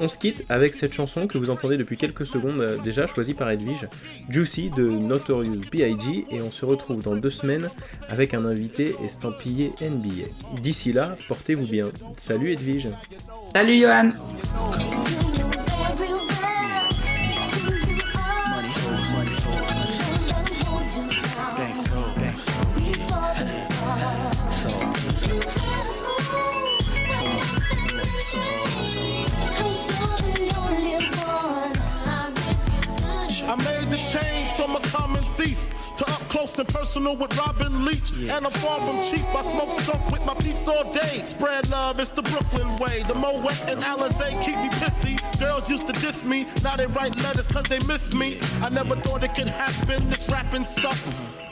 [0.00, 3.34] On se quitte avec cette chanson que vous entendez depuis quelques secondes euh, déjà, choisie
[3.34, 3.86] par Edwige,
[4.28, 6.26] Juicy de Notorious B.I.G.
[6.30, 7.68] et on se retrouve dans deux semaines
[8.08, 10.28] avec un invité estampillé NBA.
[10.60, 11.90] D'ici là, portez-vous bien.
[12.16, 12.88] Salut Edwige.
[13.52, 14.12] Salut Johan.
[36.38, 36.58] Close.
[36.58, 38.12] and personal with Robin Leach.
[38.12, 39.26] And I'm far from cheap.
[39.34, 41.22] I smoke skunk with my peeps all day.
[41.24, 43.02] Spread love, it's the Brooklyn way.
[43.08, 45.16] The Moet and Alizé keep me pissy.
[45.40, 48.38] Girls used to diss me, now they write letters cause they miss me.
[48.62, 51.00] I never thought it could happen, this rapping stuff.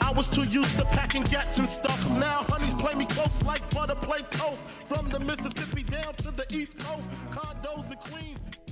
[0.01, 1.99] I was too used to packing gats and stuff.
[2.11, 4.61] Now honeys play me close like butter play toast.
[4.85, 8.66] From the Mississippi down to the East Coast, condos in Queens.